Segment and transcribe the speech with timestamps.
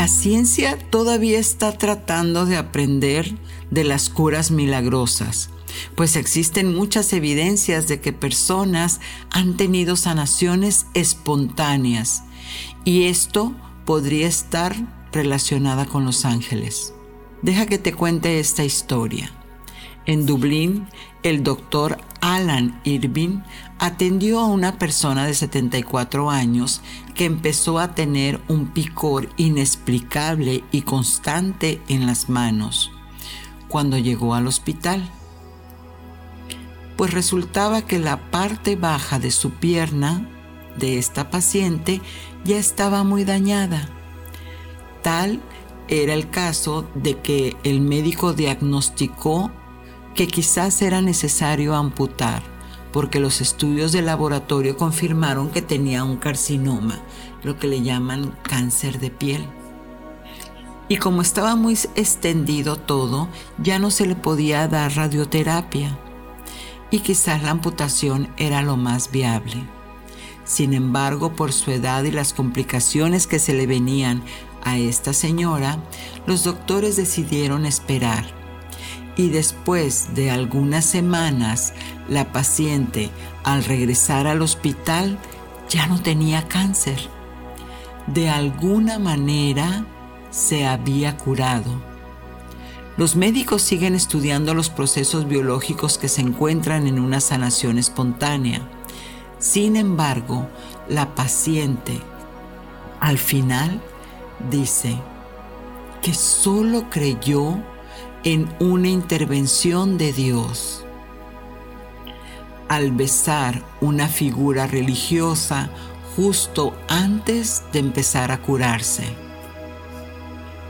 [0.00, 3.34] La ciencia todavía está tratando de aprender
[3.70, 5.50] de las curas milagrosas
[5.94, 8.98] pues existen muchas evidencias de que personas
[9.30, 12.24] han tenido sanaciones espontáneas
[12.86, 14.74] y esto podría estar
[15.12, 16.94] relacionada con los ángeles.
[17.42, 19.30] Deja que te cuente esta historia.
[20.06, 20.86] En Dublín,
[21.22, 23.40] el doctor Alan Irving
[23.80, 26.82] atendió a una persona de 74 años
[27.14, 32.92] que empezó a tener un picor inexplicable y constante en las manos.
[33.68, 35.10] Cuando llegó al hospital,
[36.98, 40.28] pues resultaba que la parte baja de su pierna
[40.76, 42.02] de esta paciente
[42.44, 43.88] ya estaba muy dañada.
[45.02, 45.40] Tal
[45.88, 49.50] era el caso de que el médico diagnosticó
[50.14, 52.42] que quizás era necesario amputar,
[52.92, 56.98] porque los estudios de laboratorio confirmaron que tenía un carcinoma,
[57.42, 59.46] lo que le llaman cáncer de piel.
[60.88, 63.28] Y como estaba muy extendido todo,
[63.58, 65.96] ya no se le podía dar radioterapia
[66.90, 69.64] y quizás la amputación era lo más viable.
[70.44, 74.22] Sin embargo, por su edad y las complicaciones que se le venían
[74.64, 75.78] a esta señora,
[76.26, 78.39] los doctores decidieron esperar.
[79.16, 81.74] Y después de algunas semanas,
[82.08, 83.10] la paciente,
[83.44, 85.18] al regresar al hospital,
[85.68, 86.98] ya no tenía cáncer.
[88.06, 89.84] De alguna manera
[90.30, 91.90] se había curado
[93.00, 98.60] los médicos siguen estudiando los procesos biológicos que se encuentran en una sanación espontánea.
[99.38, 100.46] Sin embargo,
[100.86, 101.98] la paciente
[103.00, 103.80] al final
[104.50, 104.98] dice
[106.02, 107.56] que solo creyó
[108.24, 110.84] en una intervención de Dios.
[112.68, 115.70] Al besar una figura religiosa
[116.16, 119.04] justo antes de empezar a curarse.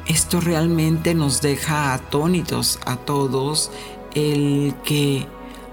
[0.07, 3.71] Esto realmente nos deja atónitos a todos
[4.15, 5.27] el que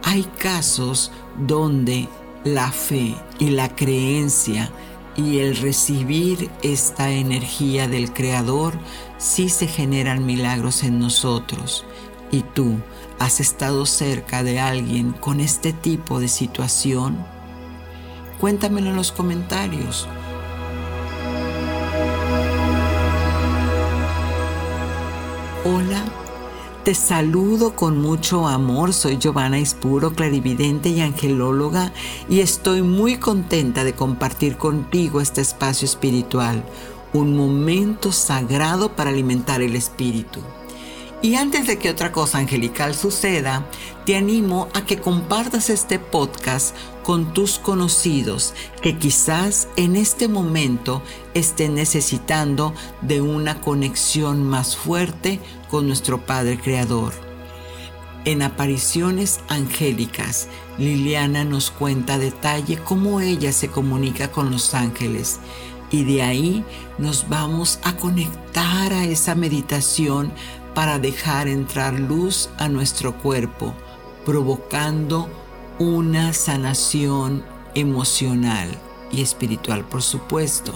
[0.04, 2.08] hay casos donde
[2.44, 4.72] la fe y la creencia
[5.18, 8.76] y el recibir esta energía del Creador
[9.18, 11.86] sí se generan milagros en nosotros.
[12.32, 12.78] ¿Y tú
[13.20, 17.18] has estado cerca de alguien con este tipo de situación?
[18.40, 20.08] Cuéntamelo en los comentarios
[26.88, 28.94] te saludo con mucho amor.
[28.94, 31.92] Soy Giovanna Ispuro, clarividente y angelóloga,
[32.30, 36.64] y estoy muy contenta de compartir contigo este espacio espiritual,
[37.12, 40.40] un momento sagrado para alimentar el espíritu.
[41.22, 43.66] Y antes de que otra cosa angelical suceda,
[44.06, 46.74] te animo a que compartas este podcast
[47.08, 51.02] con tus conocidos que quizás en este momento
[51.34, 57.14] estén necesitando de una conexión más fuerte con nuestro Padre Creador.
[58.26, 65.40] En apariciones angélicas, Liliana nos cuenta a detalle cómo ella se comunica con los ángeles
[65.90, 66.66] y de ahí
[66.98, 70.34] nos vamos a conectar a esa meditación
[70.76, 73.74] para dejar entrar luz a nuestro cuerpo,
[74.26, 75.47] provocando
[75.80, 77.44] una sanación
[77.76, 78.70] emocional
[79.12, 80.74] y espiritual, por supuesto.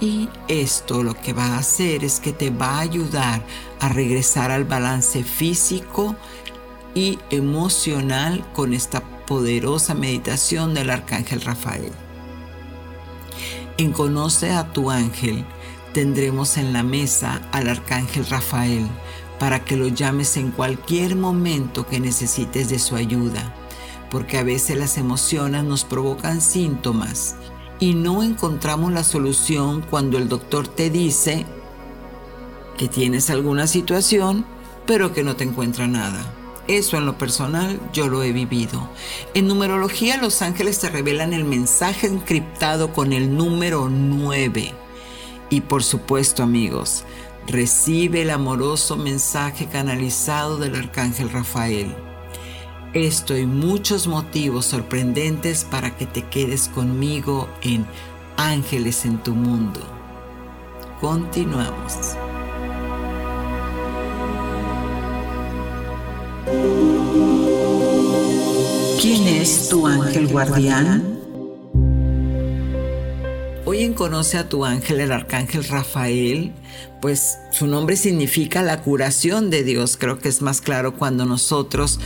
[0.00, 3.42] Y esto lo que va a hacer es que te va a ayudar
[3.80, 6.16] a regresar al balance físico
[6.94, 11.92] y emocional con esta poderosa meditación del Arcángel Rafael.
[13.76, 15.44] En Conoce a tu ángel
[15.92, 18.86] tendremos en la mesa al arcángel Rafael
[19.38, 23.54] para que lo llames en cualquier momento que necesites de su ayuda.
[24.10, 27.34] porque a veces las emociones nos provocan síntomas
[27.80, 31.44] y no encontramos la solución cuando el doctor te dice
[32.78, 34.44] que tienes alguna situación,
[34.86, 36.24] pero que no te encuentra nada.
[36.66, 38.88] Eso en lo personal yo lo he vivido.
[39.34, 44.72] En numerología los ángeles te revelan el mensaje encriptado con el número 9.
[45.50, 47.04] Y por supuesto amigos,
[47.46, 51.94] recibe el amoroso mensaje canalizado del arcángel Rafael.
[52.92, 57.86] Esto y muchos motivos sorprendentes para que te quedes conmigo en
[58.36, 59.80] Ángeles en tu Mundo.
[61.00, 62.16] Continuamos.
[69.00, 71.13] ¿Quién es tu ángel guardián?
[73.74, 76.52] Hoy en Conoce a tu ángel, el arcángel Rafael,
[77.02, 79.96] pues su nombre significa la curación de Dios.
[79.96, 81.98] Creo que es más claro cuando nosotros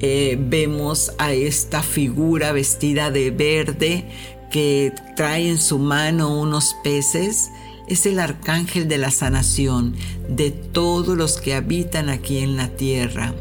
[0.00, 4.04] eh, vemos a esta figura vestida de verde
[4.50, 7.48] que trae en su mano unos peces.
[7.88, 9.96] Es el arcángel de la sanación
[10.28, 13.32] de todos los que habitan aquí en la tierra.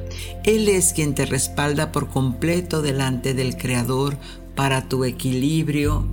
[0.46, 4.16] Él es quien te respalda por completo delante del Creador
[4.56, 6.08] para tu equilibrio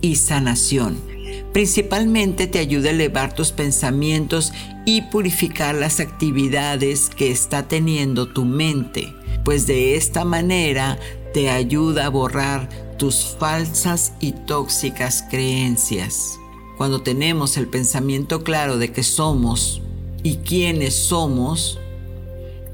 [0.00, 1.15] y sanación.
[1.52, 4.52] Principalmente te ayuda a elevar tus pensamientos
[4.84, 9.14] y purificar las actividades que está teniendo tu mente,
[9.44, 10.98] pues de esta manera
[11.32, 12.68] te ayuda a borrar
[12.98, 16.38] tus falsas y tóxicas creencias.
[16.76, 19.80] Cuando tenemos el pensamiento claro de que somos
[20.22, 21.78] y quiénes somos,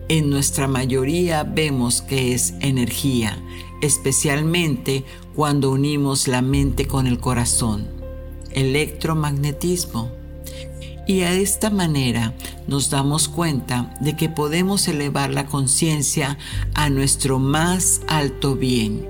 [0.09, 3.39] en nuestra mayoría vemos que es energía,
[3.81, 5.05] especialmente
[5.35, 8.02] cuando unimos la mente con el corazón,
[8.55, 10.11] electromagnetismo.
[11.07, 12.33] Y a esta manera
[12.69, 16.39] nos damos cuenta de que podemos elevar la conciencia
[16.75, 19.09] a nuestro más alto bien.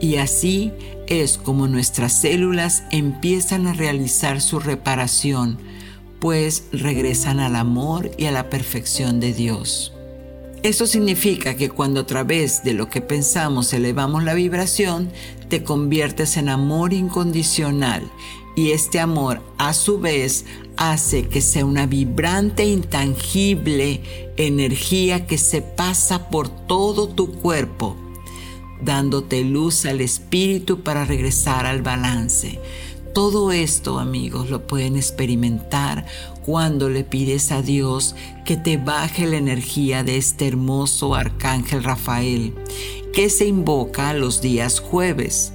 [0.00, 0.72] Y así
[1.06, 5.58] es como nuestras células empiezan a realizar su reparación,
[6.18, 9.92] pues regresan al amor y a la perfección de Dios.
[10.62, 15.10] Eso significa que cuando a través de lo que pensamos elevamos la vibración,
[15.50, 18.10] te conviertes en amor incondicional
[18.56, 20.44] y este amor a su vez
[20.76, 24.02] hace que sea una vibrante, intangible
[24.36, 27.96] energía que se pasa por todo tu cuerpo,
[28.82, 32.60] dándote luz al espíritu para regresar al balance.
[33.12, 36.04] Todo esto, amigos, lo pueden experimentar
[36.44, 42.54] cuando le pides a Dios que te baje la energía de este hermoso arcángel Rafael,
[43.12, 45.52] que se invoca los días jueves.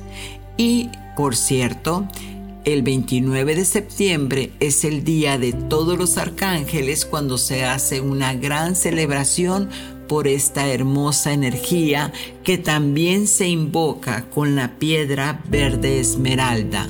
[0.55, 2.07] Y, por cierto,
[2.65, 8.33] el 29 de septiembre es el día de todos los arcángeles cuando se hace una
[8.33, 9.69] gran celebración
[10.07, 12.11] por esta hermosa energía
[12.43, 16.87] que también se invoca con la piedra verde esmeralda.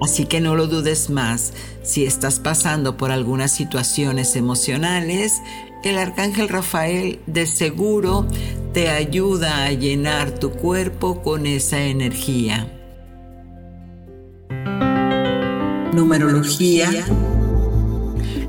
[0.00, 1.52] Así que no lo dudes más.
[1.82, 5.40] Si estás pasando por algunas situaciones emocionales,
[5.84, 8.26] el arcángel Rafael de seguro
[8.72, 12.83] te ayuda a llenar tu cuerpo con esa energía.
[15.94, 16.90] Numerología.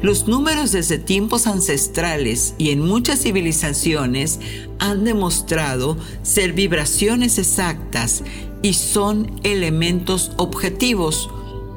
[0.02, 4.40] Los números desde tiempos ancestrales y en muchas civilizaciones
[4.80, 8.24] han demostrado ser vibraciones exactas
[8.64, 11.30] y son elementos objetivos,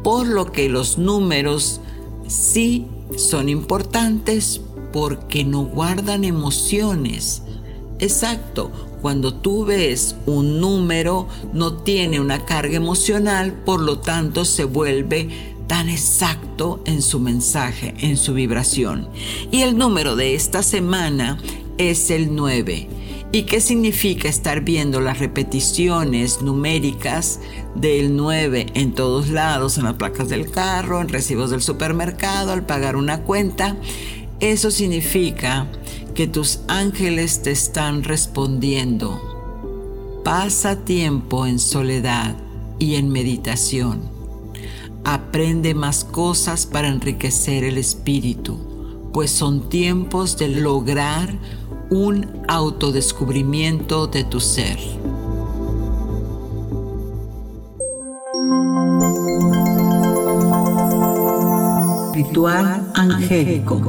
[0.03, 1.83] por lo que los números
[2.27, 7.43] sí son importantes porque no guardan emociones.
[7.99, 8.71] Exacto,
[9.03, 15.48] cuando tú ves un número no tiene una carga emocional, por lo tanto se vuelve
[15.69, 19.09] tan exacto en su mensaje, en su vibración.
[19.53, 21.39] Y el número de esta semana
[21.79, 22.89] es el 9
[23.31, 27.41] ¿Y qué significa estar viendo las repeticiones numéricas
[27.75, 32.65] del 9 en todos lados, en las placas del carro, en recibos del supermercado, al
[32.65, 33.77] pagar una cuenta?
[34.41, 35.67] Eso significa
[36.15, 39.21] que tus ángeles te están respondiendo.
[40.25, 42.35] Pasa tiempo en soledad
[42.79, 44.18] y en meditación.
[45.11, 48.59] Aprende más cosas para enriquecer el espíritu,
[49.11, 51.33] pues son tiempos de lograr
[51.89, 54.79] un autodescubrimiento de tu ser.
[62.13, 63.81] Ritual angélico.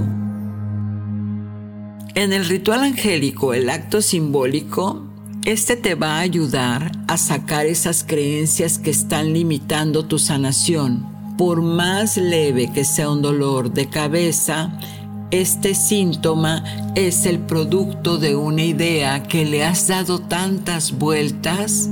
[2.16, 5.09] En el ritual angélico, el acto simbólico,
[5.46, 11.08] este te va a ayudar a sacar esas creencias que están limitando tu sanación.
[11.38, 14.78] Por más leve que sea un dolor de cabeza,
[15.32, 16.64] Este síntoma
[16.96, 21.88] es el producto de una idea que le has dado tantas vueltas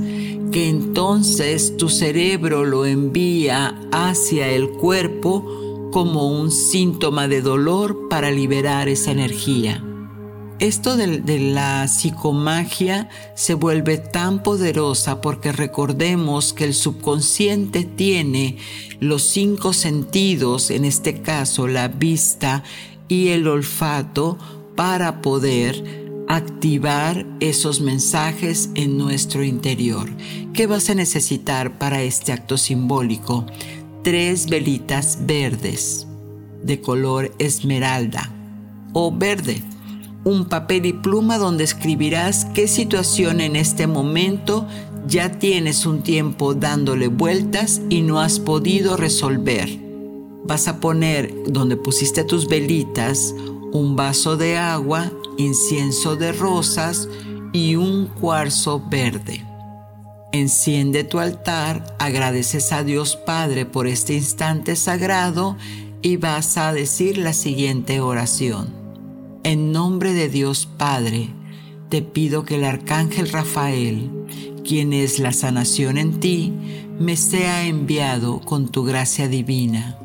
[0.50, 8.32] que entonces tu cerebro lo envía hacia el cuerpo como un síntoma de dolor para
[8.32, 9.84] liberar esa energía.
[10.58, 18.56] Esto de, la psicomagia se vuelve tan poderosa porque recordemos que el subconsciente tiene
[18.98, 22.64] los cinco sentidos, en este caso la vista
[23.06, 24.36] y el olfato,
[24.74, 30.10] para poder activar esos mensajes en nuestro interior.
[30.54, 33.46] ¿Qué vas a necesitar para este acto simbólico?
[34.02, 36.08] Tres velitas verdes
[36.64, 38.32] de color esmeralda
[38.92, 39.62] o verde
[40.24, 44.66] un papel y pluma donde escribirás qué situación en este momento
[45.06, 49.68] ya tienes un tiempo dándole vueltas y no has podido resolver.
[50.44, 53.34] Vas a poner donde pusiste tus velitas
[53.72, 57.08] un vaso de agua, incienso de rosas
[57.52, 59.44] y un cuarzo verde.
[60.32, 65.56] Enciende tu altar, agradeces a Dios Padre por este instante sagrado
[66.02, 68.77] y vas a decir la siguiente oración.
[69.44, 71.28] En nombre de Dios Padre,
[71.88, 74.10] te pido que el arcángel Rafael,
[74.64, 76.52] quien es la sanación en ti,
[76.98, 79.96] me sea enviado con tu gracia divina,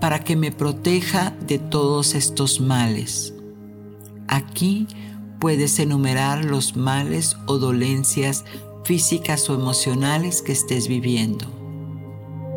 [0.00, 3.32] para que me proteja de todos estos males.
[4.26, 4.86] Aquí
[5.38, 8.44] puedes enumerar los males o dolencias
[8.84, 11.46] físicas o emocionales que estés viviendo.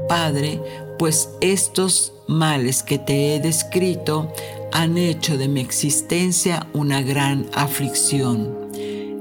[0.09, 0.61] Padre,
[0.97, 4.31] pues estos males que te he descrito
[4.71, 8.55] han hecho de mi existencia una gran aflicción.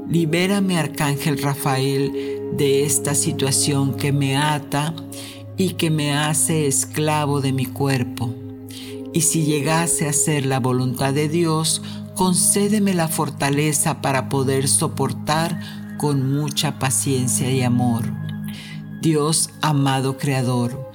[0.09, 2.12] Libérame, Arcángel Rafael,
[2.57, 4.95] de esta situación que me ata
[5.57, 8.35] y que me hace esclavo de mi cuerpo.
[9.12, 11.83] Y si llegase a ser la voluntad de Dios,
[12.14, 15.61] concédeme la fortaleza para poder soportar
[15.99, 18.04] con mucha paciencia y amor.
[19.02, 20.90] Dios amado Creador,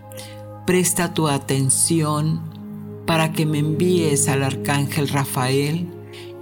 [0.65, 2.54] presta tu atención
[3.05, 5.87] para que me envíes al arcángel Rafael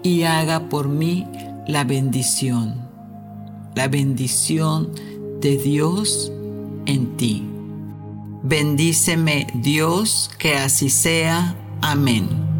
[0.02, 1.28] y haga por mí
[1.68, 2.88] la bendición,
[3.76, 4.92] la bendición
[5.42, 6.32] de Dios
[6.86, 7.44] en ti.
[8.44, 11.56] Bendíceme Dios, que así sea.
[11.82, 12.53] Amén.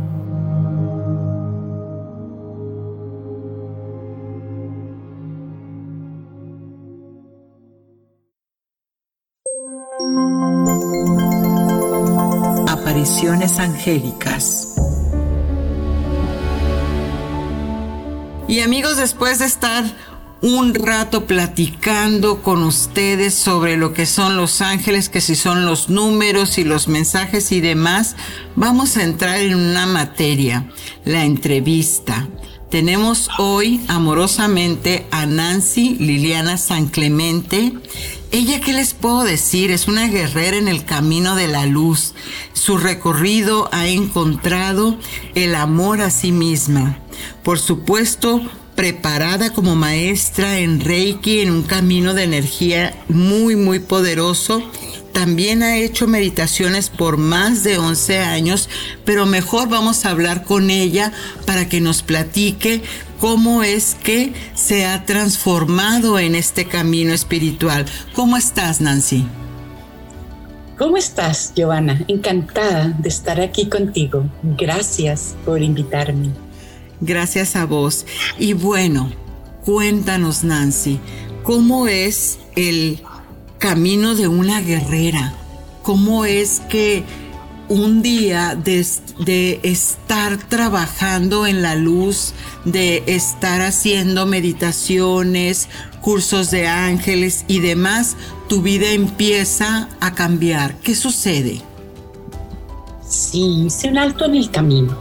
[13.30, 14.76] Angélicas.
[18.48, 19.86] Y amigos, después de estar
[20.42, 25.90] un rato platicando con ustedes sobre lo que son los ángeles, que si son los
[25.90, 28.18] números y los mensajes y demás,
[28.56, 30.70] vamos a entrar en una materia,
[31.06, 32.28] la entrevista.
[32.70, 37.72] Tenemos hoy amorosamente a Nancy Liliana San Clemente.
[38.34, 39.70] Ella, ¿qué les puedo decir?
[39.70, 42.16] Es una guerrera en el camino de la luz.
[42.54, 44.98] Su recorrido ha encontrado
[45.36, 46.98] el amor a sí misma.
[47.44, 48.42] Por supuesto,
[48.76, 54.64] preparada como maestra en Reiki en un camino de energía muy, muy poderoso
[55.14, 58.68] también ha hecho meditaciones por más de 11 años,
[59.06, 61.14] pero mejor vamos a hablar con ella
[61.46, 62.82] para que nos platique
[63.20, 67.86] cómo es que se ha transformado en este camino espiritual.
[68.14, 69.26] ¿Cómo estás, Nancy?
[70.78, 72.04] ¿Cómo estás, Giovanna?
[72.08, 74.26] Encantada de estar aquí contigo.
[74.42, 76.32] Gracias por invitarme.
[77.00, 78.06] Gracias a vos.
[78.40, 79.12] Y bueno,
[79.64, 81.00] cuéntanos, Nancy,
[81.44, 83.02] ¿cómo es el
[83.64, 85.34] camino de una guerrera.
[85.84, 87.06] ¿Cómo es que
[87.70, 88.86] un día de,
[89.20, 92.34] de, estar trabajando en la luz,
[92.66, 95.70] de estar haciendo meditaciones,
[96.02, 98.18] cursos de ángeles y demás,
[98.50, 100.76] tu vida empieza a cambiar?
[100.82, 101.62] ¿Qué sucede?
[103.08, 104.98] Sí, hice un alto en el camino,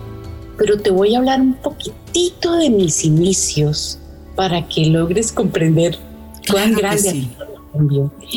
[0.57, 3.99] pero te voy a hablar un poquitito de mis inicios
[4.37, 5.99] para que logres comprender
[6.49, 7.29] cuán grande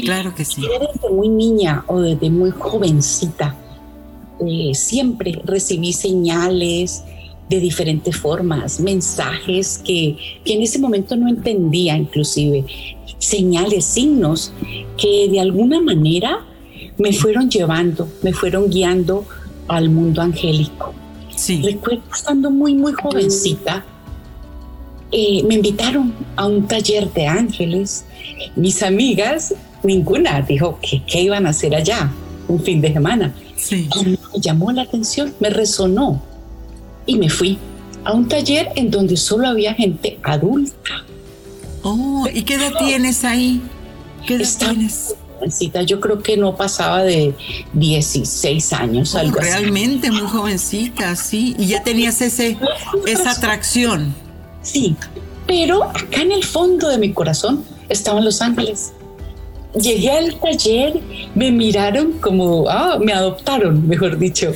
[0.03, 0.61] Claro que sí.
[0.61, 3.55] Desde muy niña o desde muy jovencita,
[4.39, 7.03] eh, siempre recibí señales
[7.49, 12.65] de diferentes formas, mensajes que, que en ese momento no entendía inclusive,
[13.19, 14.51] señales, signos
[14.97, 16.39] que de alguna manera
[16.97, 19.25] me fueron llevando, me fueron guiando
[19.67, 20.93] al mundo angélico.
[21.35, 21.61] Sí.
[21.61, 23.85] Recuerdo estando muy, muy jovencita,
[25.11, 28.05] eh, me invitaron a un taller de ángeles
[28.55, 32.11] mis amigas, ninguna dijo que qué iban a hacer allá
[32.47, 33.33] un fin de semana.
[33.57, 33.89] Sí.
[34.03, 36.21] me llamó la atención, me resonó.
[37.07, 37.59] y me fui
[38.03, 41.05] a un taller en donde solo había gente adulta.
[41.83, 43.61] Oh, ¿y qué edad tienes ahí?
[44.25, 45.15] ¿Qué edad tienes?
[45.85, 47.35] Yo creo que no pasaba de
[47.73, 51.55] 16 años, oh, algo realmente muy jovencita, sí.
[51.59, 52.57] Y ya tenías ese,
[53.05, 54.15] esa atracción.
[54.65, 54.97] Sí,
[55.47, 58.91] pero acá en el fondo de mi corazón estaban los ángeles.
[59.79, 60.99] Llegué al taller,
[61.35, 64.51] me miraron como, ah, me adoptaron, mejor dicho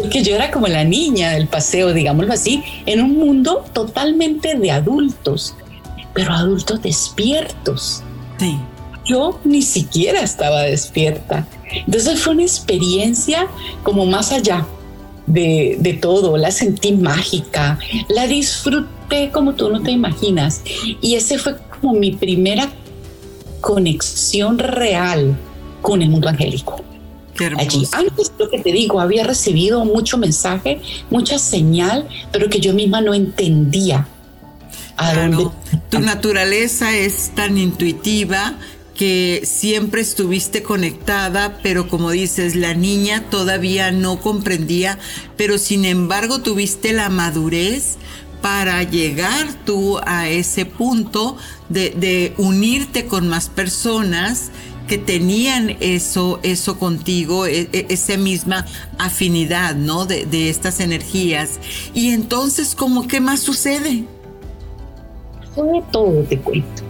[0.00, 4.70] porque yo era como la niña del paseo, digámoslo así, en un mundo totalmente de
[4.70, 5.54] adultos,
[6.14, 8.02] pero adultos despiertos.
[8.38, 8.58] Sí.
[9.04, 11.46] Yo ni siquiera estaba despierta.
[11.86, 13.46] Entonces fue una experiencia
[13.82, 14.66] como más allá
[15.26, 16.36] de, de todo.
[16.36, 18.99] La sentí mágica, la disfruté
[19.32, 20.62] como tú no te imaginas.
[21.00, 22.70] Y ese fue como mi primera
[23.60, 25.36] conexión real
[25.82, 26.84] con el mundo angélico
[27.56, 27.88] allí.
[27.92, 33.00] Antes, lo que te digo, había recibido mucho mensaje, mucha señal, pero que yo misma
[33.00, 34.06] no entendía.
[35.88, 38.54] Tu naturaleza es tan intuitiva
[38.94, 44.98] que siempre estuviste conectada, pero como dices, la niña todavía no comprendía,
[45.38, 47.96] pero sin embargo tuviste la madurez
[48.42, 51.36] para llegar tú a ese punto
[51.68, 54.50] de, de unirte con más personas
[54.90, 58.66] que tenían eso, eso contigo, e, e, esa misma
[58.98, 60.04] afinidad, ¿no?
[60.04, 61.60] De, estas energías.
[61.94, 64.04] Y entonces, ¿cómo qué más sucede?
[65.54, 66.82] Fue todo, te cuento.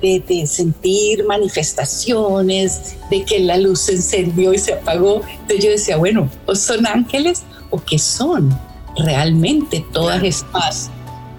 [0.00, 5.20] De, sentir manifestaciones, de que la luz se encendió y se apagó.
[5.30, 8.58] Entonces yo decía, bueno, ¿o son ángeles o qué son
[8.98, 10.90] realmente todas estas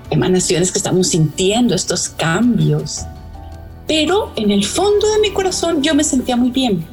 [0.10, 3.06] emanaciones que estamos sintiendo, estos cambios?
[3.90, 6.86] pero en el fondo de mi corazón yo me sentía muy bien,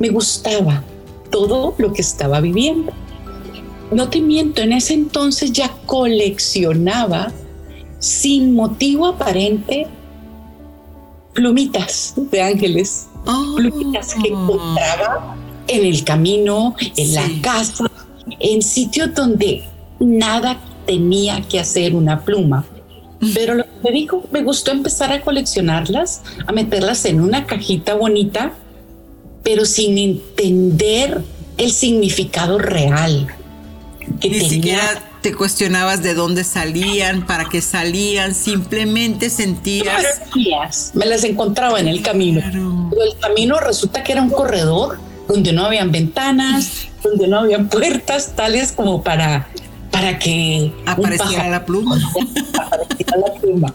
[0.00, 0.82] me gustaba
[1.30, 2.92] todo lo que estaba viviendo.
[3.92, 7.30] No te miento, en ese entonces ya coleccionaba
[8.00, 9.86] sin motivo aparente
[11.34, 13.54] plumitas de ángeles, oh.
[13.54, 15.36] plumitas que encontraba
[15.68, 17.84] en el camino, en la casa,
[18.40, 19.62] en sitios donde
[20.00, 22.64] nada tenía que hacer una pluma.
[23.34, 27.94] Pero lo que me dijo, me gustó empezar a coleccionarlas, a meterlas en una cajita
[27.94, 28.54] bonita,
[29.42, 31.22] pero sin entender
[31.58, 33.26] el significado real.
[34.20, 40.02] Que Ni siquiera te cuestionabas de dónde salían, para qué salían, simplemente sentías.
[40.94, 42.40] Me las encontraba en el camino.
[42.90, 47.62] Pero el camino resulta que era un corredor donde no habían ventanas, donde no había
[47.64, 49.48] puertas, tales como para
[49.90, 51.98] para que apareciera la pluma.
[52.54, 53.74] apareciera la pluma.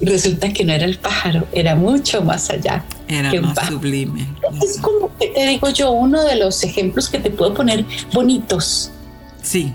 [0.00, 2.84] Y resulta que no era el pájaro, era mucho más allá.
[3.08, 4.28] Era más sublime.
[4.62, 8.92] Es como que te digo yo, uno de los ejemplos que te puedo poner bonitos.
[9.42, 9.72] Sí.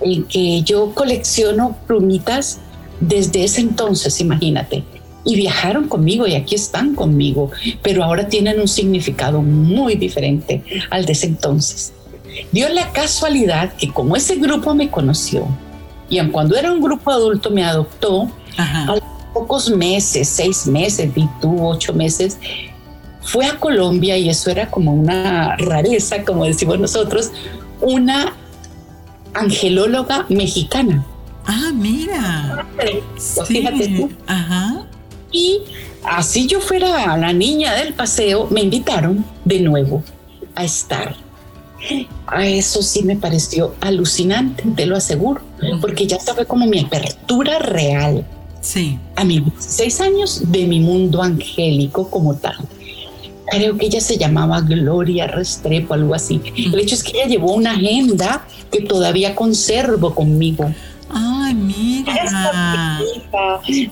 [0.00, 2.60] En que yo colecciono plumitas
[3.00, 4.84] desde ese entonces, imagínate.
[5.24, 7.50] Y viajaron conmigo y aquí están conmigo,
[7.82, 11.92] pero ahora tienen un significado muy diferente al de ese entonces.
[12.52, 15.46] Dio la casualidad que como ese grupo me conoció,
[16.08, 18.96] y aun cuando era un grupo adulto me adoptó, a
[19.34, 22.38] pocos meses, seis meses, y tuvo ocho meses,
[23.22, 27.32] fue a Colombia y eso era como una rareza, como decimos nosotros,
[27.80, 28.32] una
[29.34, 31.04] angelóloga mexicana.
[31.44, 32.66] Ah, mira.
[33.46, 34.10] Fíjate tú.
[34.26, 34.86] Ajá.
[35.32, 35.60] Y
[36.04, 40.02] así yo fuera la niña del paseo, me invitaron de nuevo
[40.54, 41.16] a estar
[42.40, 45.40] eso sí me pareció alucinante, te lo aseguro,
[45.80, 48.24] porque ya estaba como mi apertura real.
[48.60, 48.98] Sí.
[49.14, 52.56] A mis seis años de mi mundo angélico como tal.
[53.48, 56.40] Creo que ella se llamaba Gloria Restrepo, algo así.
[56.56, 60.72] El hecho es que ella llevó una agenda que todavía conservo conmigo.
[61.10, 63.00] Ay, mira.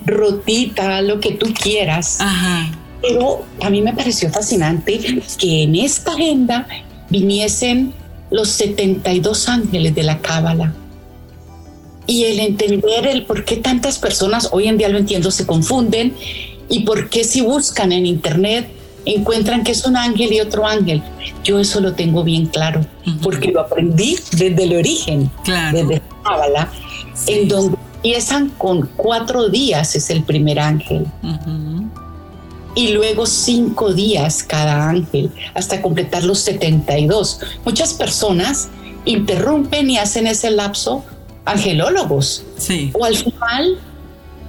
[0.04, 2.20] rotita, lo que tú quieras.
[2.20, 2.72] Ajá.
[3.00, 4.98] Pero a mí me pareció fascinante
[5.38, 6.66] que en esta agenda
[7.14, 7.94] viniesen
[8.32, 10.74] los 72 ángeles de la Cábala.
[12.08, 16.12] Y el entender el por qué tantas personas, hoy en día lo entiendo, se confunden
[16.68, 18.68] y por qué si buscan en internet
[19.06, 21.02] encuentran que es un ángel y otro ángel.
[21.44, 22.84] Yo eso lo tengo bien claro,
[23.22, 25.30] porque lo aprendí desde el origen,
[25.72, 26.68] desde Cábala,
[27.28, 31.06] en donde empiezan con cuatro días es el primer ángel
[32.74, 37.40] y luego cinco días cada ángel hasta completar los 72.
[37.64, 38.68] Muchas personas
[39.04, 41.04] interrumpen y hacen ese lapso
[41.44, 42.44] angelólogos.
[42.56, 42.90] Sí.
[42.94, 43.78] O al final,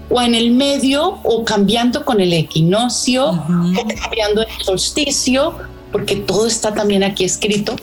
[0.09, 5.55] o en el medio, o cambiando con el equinoccio, o cambiando el solsticio,
[5.91, 7.75] porque todo está también aquí escrito.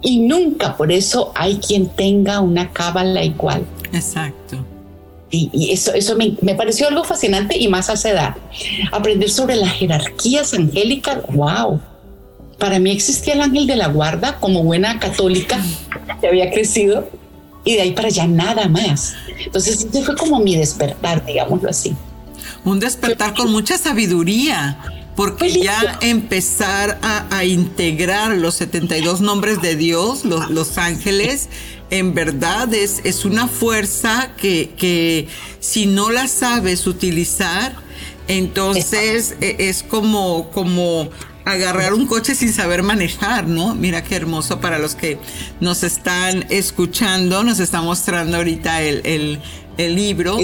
[0.00, 3.64] Y nunca por eso hay quien tenga una cábala igual.
[3.92, 4.58] Exacto.
[5.30, 8.36] Y, eso, eso me, me, pareció algo fascinante y más a esa edad.
[8.92, 11.80] Aprender sobre las jerarquías angélicas, wow.
[12.58, 15.62] Para mí existía el ángel de la guarda como buena católica
[16.20, 17.08] que había crecido
[17.64, 19.14] y de ahí para allá nada más.
[19.38, 21.94] Entonces, ese fue como mi despertar, digámoslo así.
[22.64, 24.78] Un despertar con mucha sabiduría,
[25.14, 31.48] porque ya empezar a, integrar los 72 nombres de Dios, los, los ángeles,
[31.90, 35.28] en verdad es, es una fuerza que, que,
[35.60, 37.74] si no la sabes utilizar,
[38.28, 41.10] entonces e, es como, como
[41.44, 43.74] agarrar un coche sin saber manejar, ¿no?
[43.74, 45.18] Mira qué hermoso para los que
[45.60, 49.40] nos están escuchando, nos está mostrando ahorita el,
[49.78, 50.38] el, libro.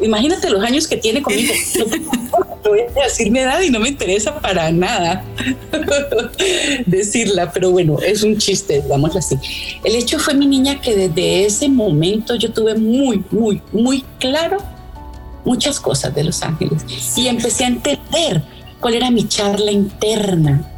[0.00, 1.52] Imagínate los años que tiene conmigo.
[2.66, 5.24] No voy a decir mi edad y no me interesa para nada
[6.86, 9.36] decirla, pero bueno, es un chiste, digámoslo así.
[9.84, 14.58] El hecho fue mi niña que desde ese momento yo tuve muy, muy, muy claro
[15.44, 16.84] muchas cosas de Los Ángeles
[17.16, 18.42] y empecé a entender
[18.80, 20.68] cuál era mi charla interna.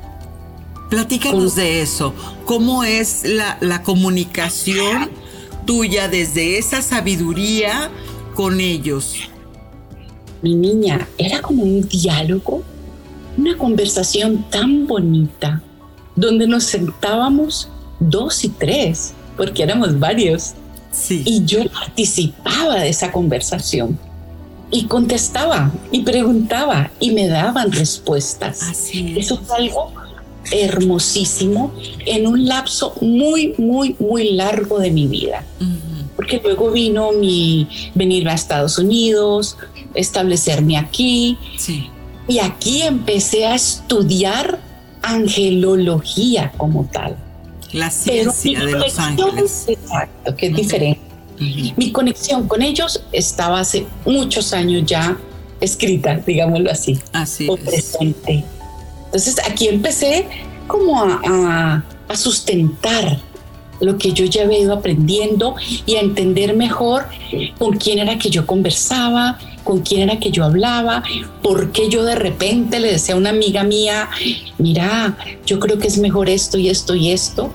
[0.91, 2.15] Platícanos de eso.
[2.45, 5.11] ¿Cómo es la, la comunicación
[5.65, 7.91] tuya desde esa sabiduría
[8.39, 9.17] con ellos?
[10.43, 12.63] Mi niña, era como un diálogo,
[13.37, 15.61] una conversación tan bonita,
[16.15, 20.53] donde nos sentábamos dos y tres, porque éramos varios.
[20.93, 21.25] Sí.
[21.27, 23.99] Y yo participaba de esa conversación
[24.71, 28.63] y contestaba y preguntaba y me daban respuestas.
[28.63, 29.91] Así Eso es algo
[30.53, 31.73] hermosísimo
[32.07, 35.45] en un lapso muy, muy, muy largo de mi vida.
[36.19, 39.57] Porque luego vino mi venir a Estados Unidos,
[39.95, 41.39] establecerme aquí.
[42.27, 44.59] Y aquí empecé a estudiar
[45.01, 47.17] angelología como tal.
[47.73, 49.65] La ciencia de los ángeles.
[49.69, 55.17] Exacto, que es diferente mi conexión con ellos estaba hace muchos años ya
[55.61, 56.99] escrita, digámoslo así.
[57.13, 58.45] Así o presente.
[59.07, 60.27] Entonces aquí empecé
[60.67, 63.21] como a, a, sustentar
[63.81, 65.55] lo que yo ya había ido aprendiendo
[65.87, 67.07] y a entender mejor
[67.59, 71.03] con quién era que yo conversaba, con quién era que yo hablaba,
[71.43, 74.09] por qué yo de repente le decía a una amiga mía,
[74.59, 77.53] mira, yo creo que es mejor esto y esto y esto.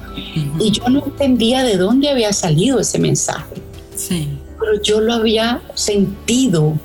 [0.60, 3.56] Y yo no entendía de dónde había salido ese mensaje.
[3.96, 4.30] Sí.
[4.60, 6.78] Pero yo lo había sentido,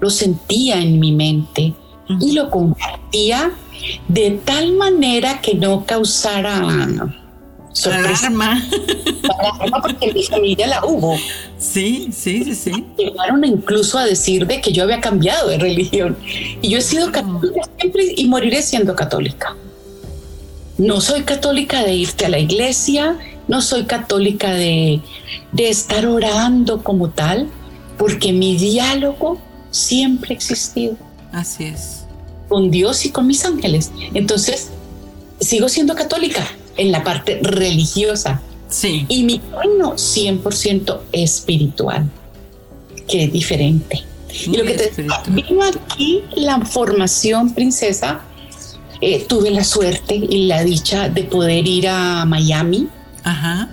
[0.00, 1.74] lo sentía en mi mente
[2.20, 3.52] y lo compartía
[4.08, 6.62] de tal manera que no causara
[7.74, 8.28] sorpresa.
[8.28, 8.62] Alarma.
[9.38, 11.18] Alarma porque en mi familia la hubo.
[11.58, 12.84] Sí, sí, sí, sí.
[12.96, 16.16] Llegaron incluso a decir de que yo había cambiado de religión.
[16.62, 19.54] Y yo he sido católica siempre y moriré siendo católica.
[20.78, 25.00] No soy católica de irte a la iglesia, no soy católica de,
[25.56, 27.48] estar orando como tal,
[27.98, 29.38] porque mi diálogo
[29.70, 30.96] siempre ha existido.
[31.32, 32.04] Así es.
[32.48, 33.92] Con Dios y con mis ángeles.
[34.14, 34.70] Entonces,
[35.40, 38.40] sigo siendo católica en la parte religiosa.
[38.68, 39.06] Sí.
[39.08, 42.10] Y mi reino 100% espiritual,
[43.08, 44.02] que es diferente.
[44.46, 44.90] y lo que te
[45.28, 48.20] vino aquí la formación, princesa.
[49.00, 52.88] Eh, tuve la suerte y la dicha de poder ir a Miami
[53.22, 53.68] Ajá.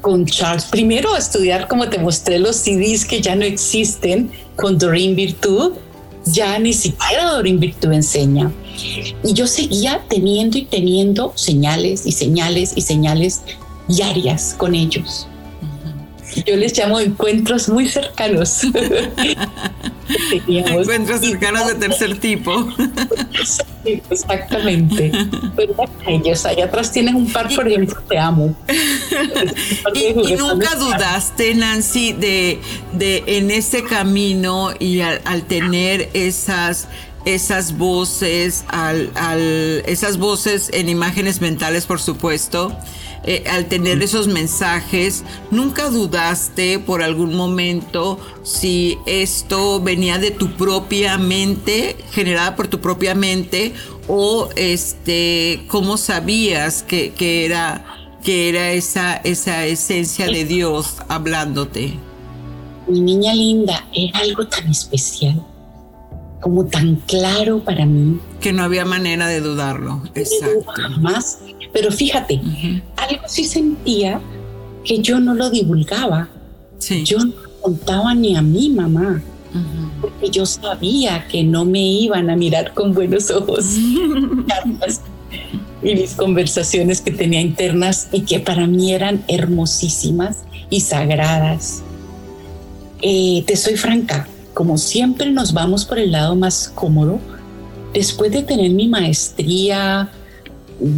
[0.00, 0.66] con Charles.
[0.66, 5.72] Primero a estudiar, como te mostré, los CDs que ya no existen con Doreen Virtud.
[6.26, 8.52] Ya ni siquiera Doreen Virtud enseña.
[9.22, 13.42] Y yo seguía teniendo y teniendo señales y señales y señales
[13.88, 15.26] diarias con ellos.
[16.46, 18.62] Yo les llamo encuentros muy cercanos.
[20.46, 22.68] encuentros cercanos de tercer tipo.
[23.84, 25.12] exactamente.
[25.56, 25.74] Pero
[26.06, 28.54] ellos allá atrás tienen un par, por ejemplo, te amo.
[29.94, 32.60] y, nunca dudaste, Nancy, de,
[32.92, 36.88] de en ese camino y al, tener esas
[37.24, 39.40] esas voces, al, al,
[39.86, 42.76] esas voces en imágenes mentales, por supuesto,
[43.22, 50.52] eh, al tener esos mensajes, nunca dudaste por algún momento si esto venía de tu
[50.52, 53.74] propia mente, generada por tu propia mente,
[54.08, 57.12] o este, cómo sabías que,
[57.44, 57.84] era,
[58.24, 61.98] que era esa, esa esencia de Dios hablándote.
[62.88, 65.44] Mi niña linda, era algo tan especial,
[66.40, 68.18] como tan claro para mí.
[68.40, 70.02] Que no había manera de dudarlo.
[70.14, 71.00] Exacto.
[71.00, 71.38] Más
[71.72, 72.40] pero fíjate,
[72.96, 74.20] algo sí sentía
[74.84, 76.28] que yo no lo divulgaba.
[77.04, 79.22] Yo no contaba ni a mi mamá.
[80.00, 83.66] Porque yo sabía que no me iban a mirar con buenos ojos.
[85.82, 90.38] y mis conversaciones que tenía internas y que para mí eran hermosísimas
[90.70, 91.82] y sagradas.
[93.02, 94.28] eh, te soy franca,
[94.60, 97.18] como siempre nos vamos por el lado más cómodo,
[97.94, 100.10] después de tener mi maestría,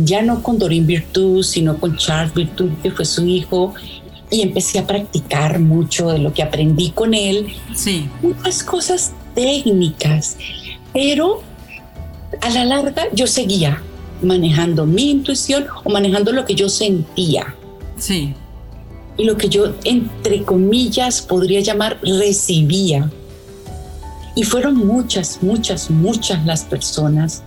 [0.03, 3.72] ya no con Dorin Virtud, sino con Charles Virtud, que fue su hijo,
[4.33, 7.55] y empecé a practicar mucho de lo que aprendí con él.
[7.72, 8.09] Sí.
[8.20, 10.37] Muchas cosas técnicas,
[10.92, 11.44] pero
[12.40, 13.81] a la larga yo seguía
[14.22, 17.55] manejando mi intuición o manejando lo que yo sentía.
[17.96, 18.35] Sí.
[19.16, 23.09] Y lo que yo, entre comillas, podría llamar recibía.
[24.35, 27.42] Y fueron muchas, muchas, muchas las personas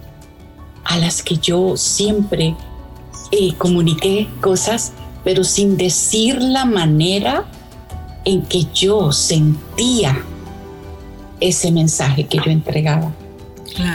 [0.83, 2.55] a las que yo siempre
[3.31, 4.93] eh, comuniqué cosas,
[5.23, 7.45] pero sin decir la manera
[8.23, 10.23] en que yo sentía
[11.39, 13.11] ese mensaje que yo entregaba.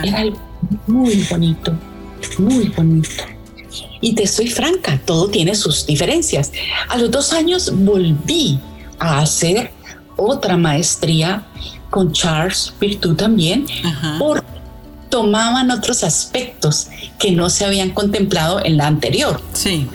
[0.02, 0.38] Era algo
[0.86, 1.72] muy bonito,
[2.38, 3.24] muy bonito.
[4.00, 6.52] Y te soy franca, todo tiene sus diferencias.
[6.88, 8.58] A los dos años volví
[8.98, 9.72] a hacer
[10.16, 11.46] otra maestría
[11.90, 13.66] con Charles Virtud también,
[14.18, 14.46] porque
[15.10, 19.40] tomaban otros aspectos que no se habían contemplado en la anterior.
[19.52, 19.88] Sí.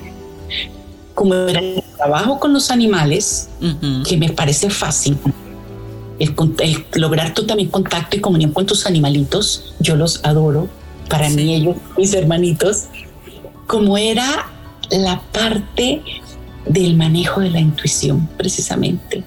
[1.14, 3.50] Como era el trabajo con los animales,
[4.08, 5.18] que me parece fácil,
[6.20, 6.36] el,
[6.96, 10.68] lograr tú también contacto y comunión con tus animalitos, yo los adoro,
[11.10, 12.86] para mí ellos, mis hermanitos,
[13.68, 14.48] como era
[14.90, 16.02] la parte
[16.66, 19.24] del manejo de la intuición, precisamente,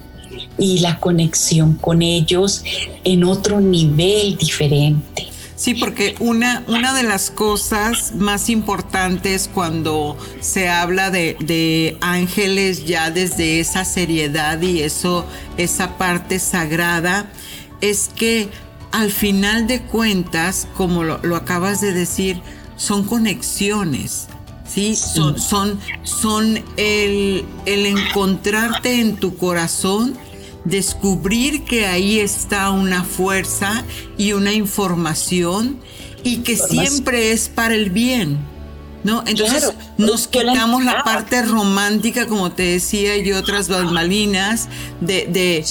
[0.59, 2.63] y la conexión con ellos
[3.03, 5.27] en otro nivel diferente.
[5.55, 12.85] Sí, porque una, una de las cosas más importantes cuando se habla de, de, ángeles
[12.85, 15.25] ya desde esa seriedad y eso,
[15.57, 17.29] esa parte sagrada,
[17.81, 18.47] es que
[18.93, 22.41] al final de cuentas, como lo, lo acabas de decir,
[22.77, 24.29] son conexiones.
[24.65, 24.95] ¿sí?
[24.95, 30.17] Son, son, son el, el encontrarte en tu corazón
[30.65, 33.83] descubrir que ahí está una fuerza
[34.17, 35.79] y una información
[36.23, 38.37] y que siempre es para el bien.
[39.01, 39.23] ¿No?
[39.25, 44.67] Entonces nos quitamos la parte romántica, como te decía, y otras balmalinas,
[44.99, 45.65] de, de,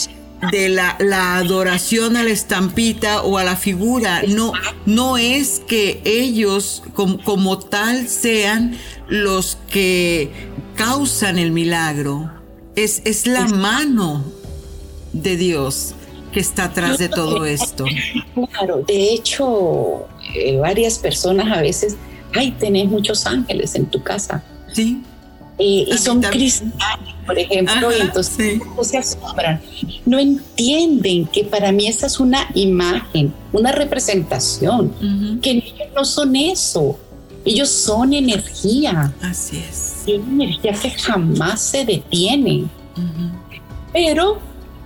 [0.51, 4.23] de la, la, adoración a la estampita o a la figura.
[4.27, 4.55] No,
[4.87, 10.31] no es que ellos como, como tal sean los que
[10.75, 12.33] causan el milagro.
[12.77, 14.25] Es, es la mano
[15.13, 15.95] de Dios
[16.33, 17.85] que está atrás de todo esto.
[18.53, 21.97] Claro, de hecho, eh, varias personas a veces,
[22.35, 24.43] ay, tenés muchos ángeles en tu casa.
[24.73, 25.03] Sí.
[25.59, 29.61] Eh, y son cristianos, por ejemplo, y entonces no se asombran.
[30.07, 36.37] No entienden que para mí esa es una imagen, una representación, que ellos no son
[36.37, 36.99] eso.
[37.45, 39.13] Ellos son energía.
[39.23, 40.03] Así es.
[40.07, 42.67] Y energía que jamás se detiene.
[43.93, 44.39] Pero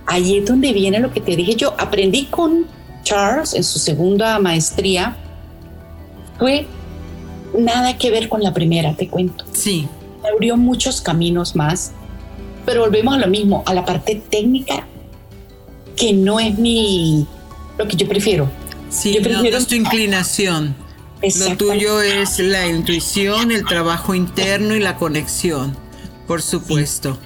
[0.05, 1.73] ahí es donde viene lo que te dije yo.
[1.77, 2.65] Aprendí con
[3.03, 5.17] Charles en su segunda maestría.
[6.39, 6.65] Fue
[7.57, 9.45] nada que ver con la primera, te cuento.
[9.51, 9.87] Sí.
[10.33, 11.91] Abrió muchos caminos más,
[12.65, 14.87] pero volvemos a lo mismo, a la parte técnica,
[15.95, 17.27] que no es mi
[17.77, 18.49] lo que yo prefiero.
[18.89, 20.75] Sí, yo prefiero no, es tu inclinación.
[21.39, 25.75] Lo tuyo es la intuición, el trabajo interno y la conexión,
[26.27, 27.17] por supuesto.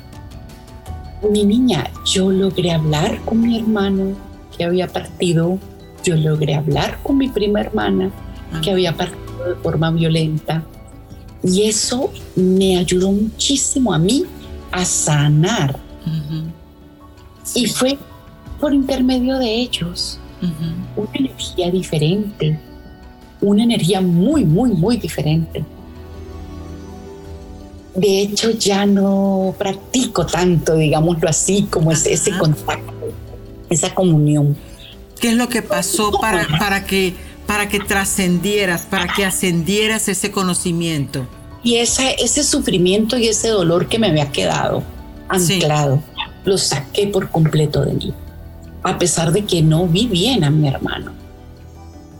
[1.31, 4.15] Mi niña, yo logré hablar con mi hermano
[4.55, 5.59] que había partido,
[6.03, 8.11] yo logré hablar con mi prima hermana
[8.61, 10.63] que había partido de forma violenta.
[11.43, 14.23] Y eso me ayudó muchísimo a mí
[14.71, 15.79] a sanar.
[17.55, 17.97] Y fue
[18.59, 20.19] por intermedio de ellos
[20.95, 22.59] una energía diferente,
[23.41, 25.65] una energía muy, muy, muy diferente
[27.97, 32.93] de hecho ya no practico tanto, digámoslo así, como ese, ese contacto,
[33.69, 34.55] esa comunión.
[35.19, 37.15] ¿Qué es lo que pasó para, para que,
[37.47, 41.27] para que trascendieras, para que ascendieras ese conocimiento?
[41.63, 44.83] Y ese, ese sufrimiento y ese dolor que me había quedado
[45.27, 46.01] anclado,
[46.45, 48.13] lo saqué por completo de mí,
[48.83, 51.13] a pesar de que no vi bien a mi hermano.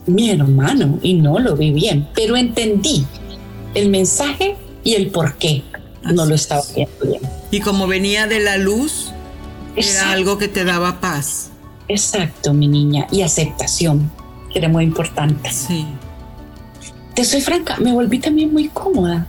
[0.08, 3.06] Mi hermano, y no lo vi bien, pero entendí
[3.76, 5.64] el mensaje y el por qué
[6.14, 7.22] no lo estaba viendo bien.
[7.52, 9.12] Y como venía de la luz,
[9.76, 11.50] era algo que te daba paz.
[11.88, 14.12] Exacto, mi niña, y aceptación,
[14.52, 15.52] que era muy importante.
[15.52, 15.86] Sí.
[17.14, 19.28] Te soy franca, me volví también muy cómoda.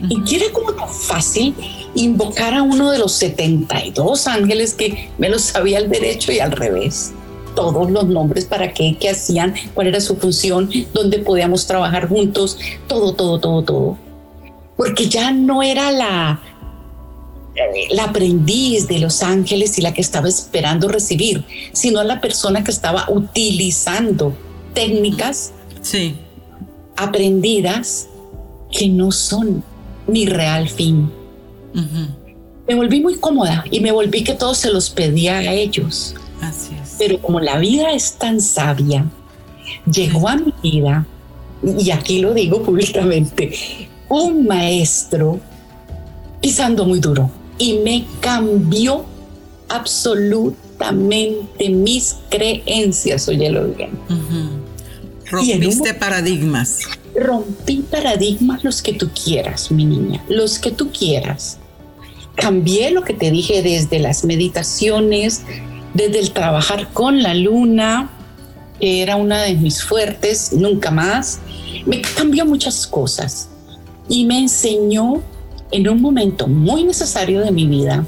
[0.00, 1.54] Y que era como tan fácil
[1.94, 6.52] invocar a uno de los 72 ángeles que me los sabía al derecho y al
[6.52, 7.12] revés.
[7.56, 12.58] Todos los nombres, para qué, qué hacían, cuál era su función, dónde podíamos trabajar juntos,
[12.86, 14.07] todo, todo, todo, todo
[14.78, 16.40] porque ya no era la,
[17.56, 22.20] eh, la aprendiz de los ángeles y la que estaba esperando recibir, sino a la
[22.20, 24.34] persona que estaba utilizando
[24.74, 26.14] técnicas sí.
[26.96, 28.08] aprendidas
[28.70, 29.64] que no son
[30.06, 31.10] mi real fin.
[32.68, 36.14] Me volví muy cómoda y me volví que todo se los pedía a ellos.
[36.40, 36.94] Así es.
[36.98, 39.04] Pero como la vida es tan sabia,
[39.90, 41.04] llegó a mi vida,
[41.62, 43.52] y aquí lo digo públicamente,
[44.08, 45.40] un maestro
[46.40, 49.04] pisando muy duro y me cambió
[49.68, 53.90] absolutamente mis creencias, óyelo bien.
[55.30, 56.80] Rompiste paradigmas.
[57.14, 61.58] Rompí paradigmas los que tú quieras, mi niña, los que tú quieras.
[62.36, 65.42] Cambié lo que te dije desde las meditaciones,
[65.92, 68.10] desde el trabajar con la luna,
[68.80, 71.40] que era una de mis fuertes, nunca más.
[71.84, 73.48] Me cambió muchas cosas
[74.08, 75.22] y me enseñó
[75.70, 78.04] en un momento muy necesario de mi vida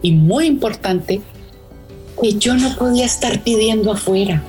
[0.00, 1.20] y muy importante
[2.20, 4.42] que yo no podía estar pidiendo afuera,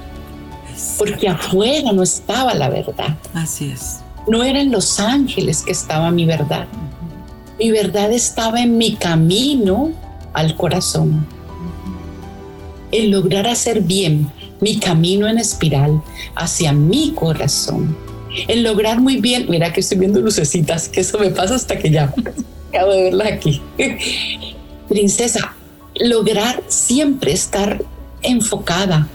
[0.97, 3.17] porque afuera no estaba la verdad.
[3.33, 3.99] Así es.
[4.27, 6.67] No eran los ángeles que estaba mi verdad.
[7.59, 9.91] Mi verdad estaba en mi camino
[10.33, 11.25] al corazón.
[12.91, 16.01] En lograr hacer bien mi camino en espiral
[16.35, 17.97] hacia mi corazón.
[18.47, 21.89] En lograr muy bien, mira que estoy viendo lucecitas, que eso me pasa hasta que
[21.89, 22.13] ya
[22.69, 23.61] acabo de verla aquí.
[24.89, 25.55] Princesa,
[25.95, 27.83] lograr siempre estar
[28.21, 29.07] enfocada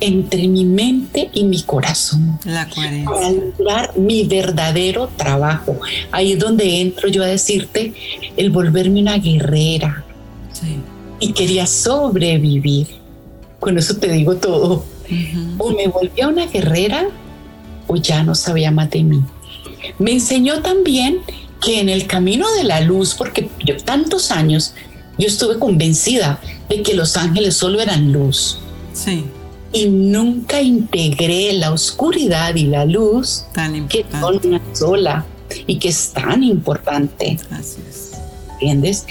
[0.00, 2.38] entre mi mente y mi corazón.
[2.44, 3.10] La coherencia.
[3.10, 5.78] Para lograr mi verdadero trabajo.
[6.10, 7.92] Ahí es donde entro yo a decirte
[8.36, 10.04] el volverme una guerrera.
[10.52, 10.78] Sí.
[11.20, 12.88] Y quería sobrevivir.
[13.60, 14.84] Con eso te digo todo.
[15.58, 17.08] O me volví una guerrera
[17.92, 19.22] o ya no sabía más de mí.
[19.98, 21.20] Me enseñó también
[21.60, 24.74] que en el camino de la luz, porque yo tantos años,
[25.18, 28.58] yo estuve convencida de que los ángeles solo eran luz.
[28.92, 29.24] Sí.
[29.72, 34.48] Y nunca integré la oscuridad y la luz Tan que son importante.
[34.48, 35.26] una sola
[35.66, 37.38] y que es tan importante.
[37.50, 38.12] Así es.
[38.52, 39.06] ¿Entiendes?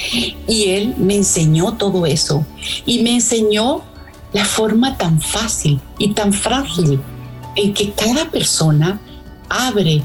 [0.47, 2.45] Y él me enseñó todo eso
[2.85, 3.81] y me enseñó
[4.33, 6.99] la forma tan fácil y tan frágil
[7.55, 8.99] en que cada persona
[9.49, 10.03] abre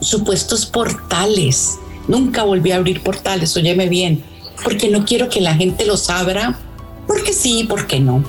[0.00, 1.78] supuestos portales.
[2.08, 4.24] Nunca volví a abrir portales, óyeme bien,
[4.62, 6.58] porque no quiero que la gente los abra,
[7.06, 8.24] porque sí, porque no.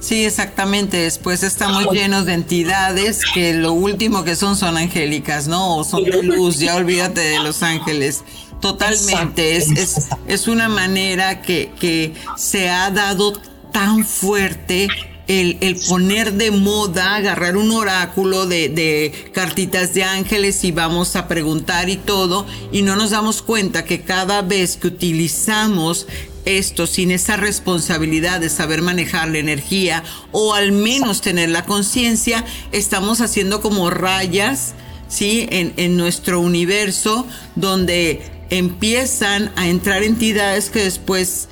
[0.00, 0.98] Sí, exactamente.
[0.98, 5.78] Después estamos llenos de entidades que lo último que son son angélicas, ¿no?
[5.78, 8.22] O son de luz, ya olvídate de los ángeles.
[8.60, 9.56] Totalmente.
[9.56, 13.32] Es, es, es una manera que, que se ha dado
[13.72, 14.88] tan fuerte
[15.26, 21.88] el, poner de moda, agarrar un oráculo de, cartitas de ángeles y vamos a preguntar
[21.88, 26.06] y todo, y no nos damos cuenta que cada vez que utilizamos
[26.44, 32.44] esto sin esa responsabilidad de saber manejar la energía o al menos tener la conciencia,
[32.70, 34.74] estamos haciendo como rayas,
[35.08, 35.46] ¿sí?
[35.50, 41.48] En nuestro universo donde empiezan a entrar entidades que después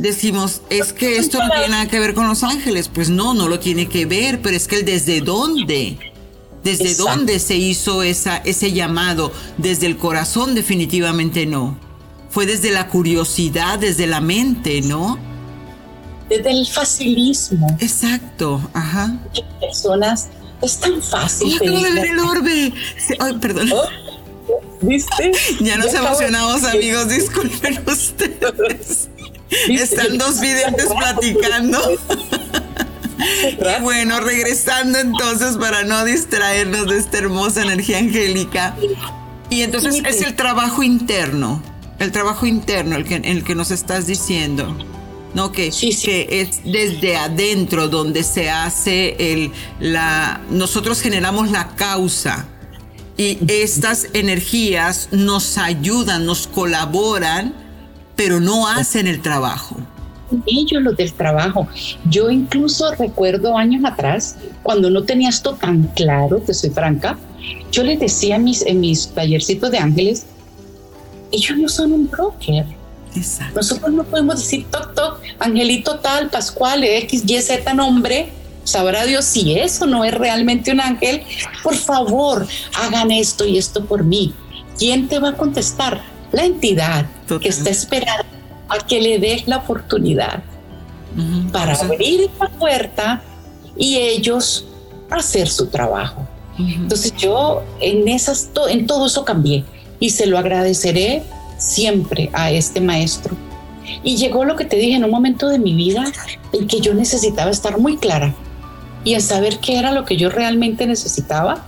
[0.00, 2.88] decimos, es que esto no tiene nada que ver con los ángeles.
[2.88, 5.98] Pues no, no lo tiene que ver, pero es que el desde dónde,
[6.64, 7.10] desde Exacto.
[7.10, 11.78] dónde se hizo esa, ese llamado, desde el corazón definitivamente no.
[12.30, 15.18] Fue desde la curiosidad, desde la mente, ¿no?
[16.28, 17.76] Desde el facilismo.
[17.80, 19.18] Exacto, ajá.
[19.60, 20.28] Personas,
[20.62, 21.58] es tan fácil.
[21.60, 22.72] Oh, acabo de ver el orbe.
[23.18, 23.72] Ay, perdón.
[23.72, 23.82] ¿Oh?
[24.80, 25.32] ¿Viste?
[25.60, 29.08] Ya nos emocionamos, amigos, disculpen ustedes.
[29.68, 31.80] Están dos videntes platicando.
[33.18, 38.76] y bueno, regresando entonces para no distraernos de esta hermosa energía angélica.
[39.48, 41.62] Y entonces es el trabajo interno,
[41.98, 44.76] el trabajo interno el que, el que nos estás diciendo.
[45.34, 46.06] No, que, sí, sí.
[46.06, 52.48] que es desde adentro donde se hace el, la, nosotros generamos la causa
[53.16, 57.54] y estas energías nos ayudan, nos colaboran
[58.20, 59.78] pero no hacen el trabajo.
[60.44, 61.66] Ellos los del trabajo.
[62.04, 67.16] Yo incluso recuerdo años atrás, cuando no tenía esto tan claro, te soy franca,
[67.72, 70.26] yo les decía en mis, en mis tallercitos de ángeles,
[71.32, 72.66] ellos no son un broker.
[73.16, 73.54] Exacto.
[73.56, 78.32] Nosotros no podemos decir, toc, toc, angelito tal, Pascual, X, Y, Z nombre,
[78.64, 81.22] sabrá Dios si eso no es realmente un ángel.
[81.62, 84.34] Por favor, hagan esto y esto por mí.
[84.78, 86.09] ¿Quién te va a contestar?
[86.32, 87.40] La entidad Total.
[87.40, 88.24] que está esperando
[88.68, 90.42] a que le des la oportunidad
[91.16, 91.50] uh -huh.
[91.50, 93.22] para abrir la puerta
[93.76, 94.64] y ellos
[95.10, 96.26] hacer su trabajo.
[96.58, 96.74] Uh -huh.
[96.76, 99.64] Entonces yo en esas en todo eso cambié
[99.98, 101.22] y se lo agradeceré
[101.58, 103.36] siempre a este maestro.
[104.02, 106.04] Y llegó lo que te dije en un momento de mi vida
[106.52, 108.34] en que yo necesitaba estar muy clara
[109.04, 111.66] y en saber qué era lo que yo realmente necesitaba.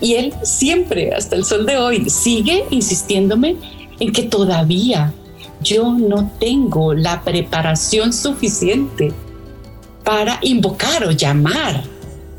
[0.00, 3.56] Y él siempre, hasta el sol de hoy, sigue insistiéndome
[4.00, 5.12] en que todavía
[5.60, 9.12] yo no tengo la preparación suficiente
[10.04, 11.82] para invocar o llamar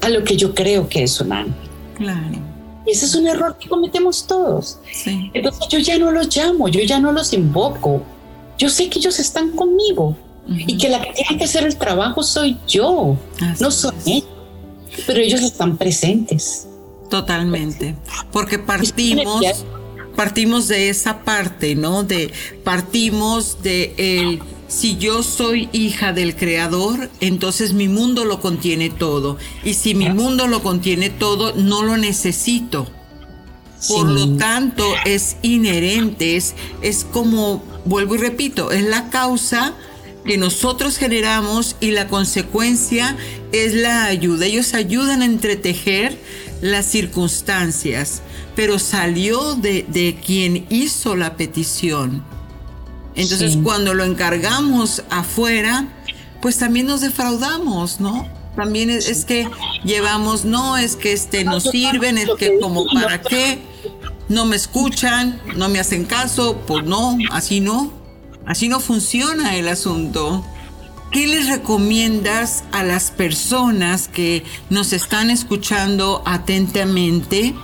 [0.01, 1.53] a lo que yo creo que es un ángel.
[1.95, 2.47] Claro.
[2.86, 4.80] Ese es un error que cometemos todos.
[5.34, 8.01] Entonces yo ya no los llamo, yo ya no los invoco.
[8.58, 10.16] Yo sé que ellos están conmigo
[10.47, 13.18] y que la que tiene que hacer el trabajo soy yo,
[13.60, 14.30] no son ellos.
[15.05, 16.68] Pero ellos están presentes.
[17.10, 17.95] Totalmente.
[18.32, 19.43] Porque partimos
[20.18, 22.03] partimos de esa parte, ¿no?
[22.03, 22.34] De
[22.65, 29.38] partimos de el si yo soy hija del creador, entonces mi mundo lo contiene todo.
[29.63, 32.88] Y si mi mundo lo contiene todo, no lo necesito.
[33.88, 39.76] Por lo tanto, es inherente, es, es como, vuelvo y repito, es la causa
[40.26, 43.15] que nosotros generamos y la consecuencia
[43.53, 44.47] es la ayuda.
[44.47, 46.18] Ellos ayudan a entretejer
[46.62, 48.22] las circunstancias
[48.58, 52.24] pero salió de, quien hizo la petición.
[53.14, 55.88] Entonces cuando lo encargamos afuera,
[56.41, 58.28] pues también nos defraudamos, ¿no?
[58.55, 59.47] También es, que
[59.84, 63.60] llevamos, no, es que este no sirven, es que como para qué,
[64.28, 67.93] no me escuchan, no me hacen caso, pues no, así no,
[68.47, 70.43] así no funciona el asunto.
[71.12, 77.55] ¿Qué les recomiendas a las personas que nos están escuchando atentamente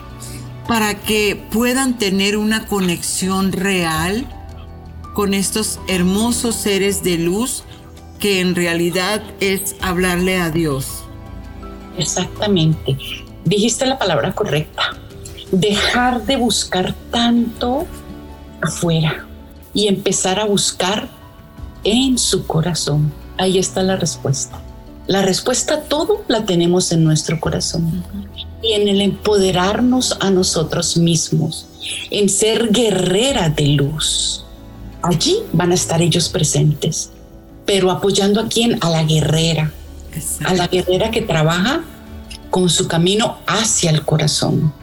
[0.67, 4.25] para que puedan tener una conexión real
[5.13, 7.63] con estos hermosos seres de luz
[8.19, 11.03] que en realidad es hablarle a Dios.
[11.97, 12.97] Exactamente.
[13.43, 14.95] Dijiste la palabra correcta.
[15.51, 17.85] Dejar de buscar tanto
[18.61, 19.27] afuera
[19.73, 21.09] y empezar a buscar
[21.83, 23.11] en su corazón.
[23.37, 24.61] Ahí está la respuesta.
[25.07, 28.03] La respuesta a todo la tenemos en nuestro corazón
[28.61, 31.67] y en el empoderarnos a nosotros mismos,
[32.09, 34.45] en ser guerrera de luz.
[35.01, 37.11] Allí van a estar ellos presentes,
[37.65, 38.77] pero apoyando a quién?
[38.81, 39.73] A la guerrera,
[40.45, 41.83] a la guerrera que trabaja
[42.49, 44.73] con su camino hacia el corazón.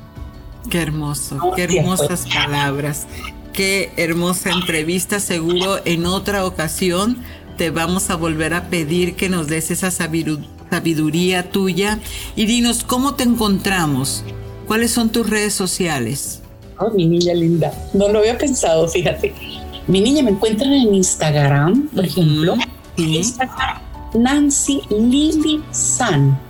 [0.68, 3.06] Qué hermoso, qué hermosas palabras,
[3.54, 5.18] qué hermosa entrevista.
[5.20, 7.24] Seguro en otra ocasión
[7.60, 11.98] te vamos a volver a pedir que nos des esa sabiduría tuya.
[12.34, 14.24] Y dinos, ¿cómo te encontramos?
[14.66, 16.40] ¿Cuáles son tus redes sociales?
[16.78, 17.70] Oh, mi niña linda.
[17.92, 19.34] No lo había pensado, fíjate.
[19.86, 22.54] Mi niña me encuentran en Instagram, por ejemplo.
[22.96, 23.78] Instagram,
[24.14, 26.40] Nancy Lily San.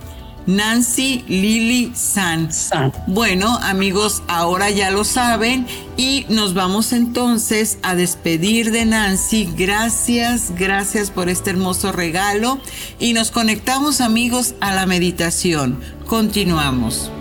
[0.45, 2.49] Nancy Lily San.
[3.07, 5.67] Bueno, amigos, ahora ya lo saben
[5.97, 9.49] y nos vamos entonces a despedir de Nancy.
[9.55, 12.59] Gracias, gracias por este hermoso regalo
[12.99, 15.79] y nos conectamos amigos a la meditación.
[16.07, 17.11] Continuamos.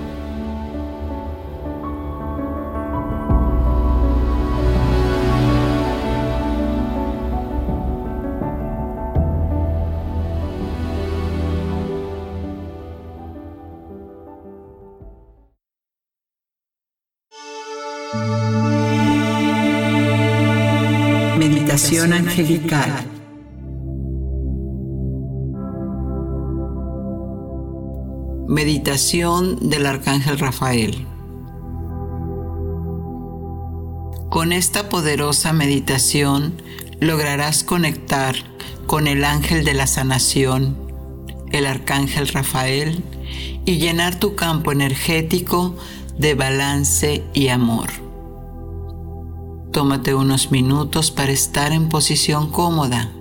[21.71, 23.07] Meditación angelical.
[28.49, 31.07] Meditación del Arcángel Rafael.
[34.31, 36.61] Con esta poderosa meditación
[36.99, 38.35] lograrás conectar
[38.89, 40.77] con el ángel de la sanación,
[41.53, 43.05] el Arcángel Rafael,
[43.64, 45.77] y llenar tu campo energético
[46.18, 48.10] de balance y amor.
[49.73, 53.12] Tómate unos minutos para estar en posición cómoda.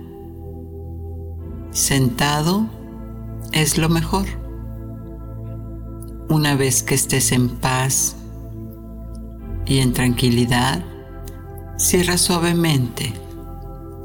[1.70, 2.66] Sentado
[3.52, 4.26] es lo mejor.
[6.28, 8.16] Una vez que estés en paz
[9.64, 10.84] y en tranquilidad,
[11.76, 13.12] cierra suavemente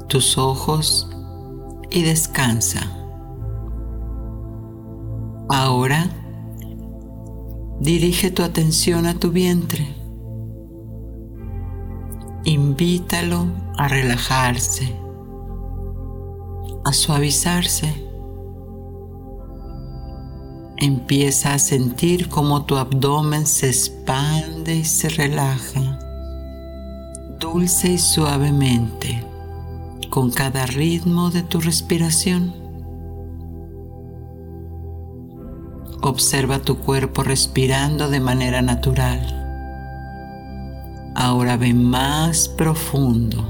[0.08, 1.10] tus ojos
[1.90, 2.92] y descansa.
[5.48, 6.10] Ahora,
[7.80, 10.05] dirige tu atención a tu vientre
[12.46, 14.96] invítalo a relajarse,
[16.84, 17.92] a suavizarse.
[20.76, 25.98] Empieza a sentir cómo tu abdomen se expande y se relaja,
[27.40, 29.26] dulce y suavemente,
[30.08, 32.54] con cada ritmo de tu respiración.
[36.00, 39.45] Observa tu cuerpo respirando de manera natural
[41.18, 43.42] Ahora ve más profundo.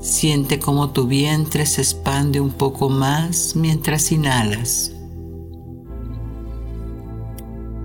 [0.00, 4.92] Siente cómo tu vientre se expande un poco más mientras inhalas.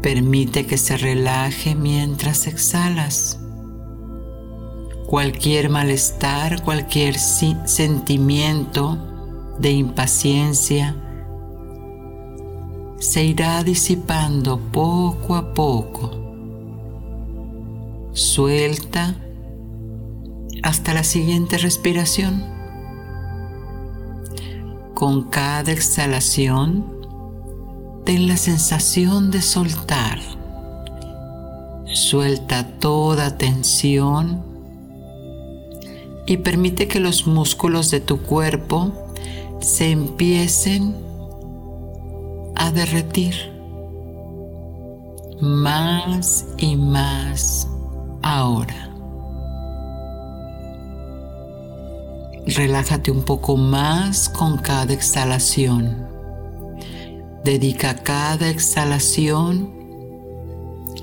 [0.03, 3.39] Permite que se relaje mientras exhalas.
[5.07, 8.99] Cualquier malestar, cualquier sentimiento
[9.57, 10.95] de impaciencia
[12.99, 16.20] se irá disipando poco a poco.
[18.13, 19.15] Suelta
[20.63, 22.43] hasta la siguiente respiración.
[24.93, 26.85] Con cada exhalación,
[28.03, 30.19] ten la sensación de soltar.
[31.85, 34.43] Suelta toda tensión
[36.27, 38.91] y permite que los músculos de tu cuerpo
[39.61, 40.95] se empiecen
[42.55, 43.35] a derretir
[45.39, 47.70] más y más
[48.21, 48.89] ahora.
[52.45, 56.07] Relájate un poco más con cada exhalación.
[57.43, 59.71] Dedica cada exhalación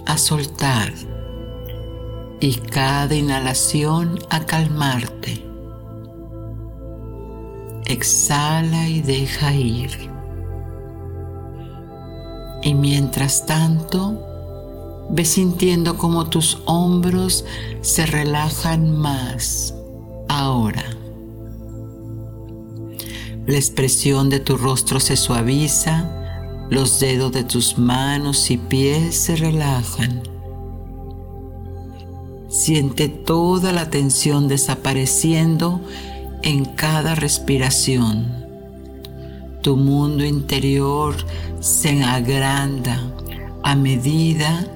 [0.07, 0.93] a soltar
[2.41, 5.45] y cada inhalación a calmarte.
[7.87, 10.11] Exhala y deja ir.
[12.63, 14.28] Y mientras tanto,
[15.11, 17.45] ve sintiendo como tus hombros
[17.81, 19.75] se relajan más
[20.29, 20.85] ahora.
[23.47, 29.37] La expresión de tu rostro se suaviza, los dedos de tus manos y pies se
[29.37, 30.23] relajan.
[32.49, 35.81] Siente toda la tensión desapareciendo
[36.43, 38.47] en cada respiración.
[39.63, 41.17] Tu mundo interior
[41.61, 43.01] se agranda
[43.63, 44.67] a medida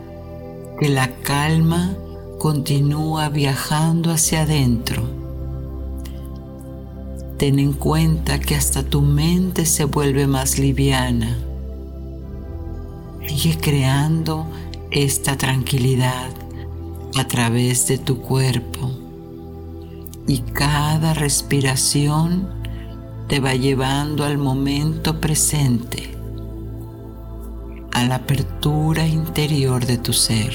[0.79, 1.95] que la calma
[2.39, 5.03] continúa viajando hacia adentro.
[7.39, 11.39] Ten en cuenta que hasta tu mente se vuelve más liviana.
[13.27, 14.47] Sigue creando
[14.91, 16.31] esta tranquilidad
[17.17, 18.91] a través de tu cuerpo.
[20.27, 22.49] Y cada respiración
[23.29, 26.17] te va llevando al momento presente,
[27.93, 30.55] a la apertura interior de tu ser.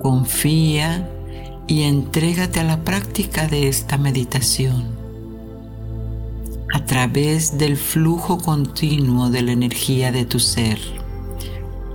[0.00, 1.10] Confía
[1.66, 4.96] y entrégate a la práctica de esta meditación
[6.72, 10.78] a través del flujo continuo de la energía de tu ser.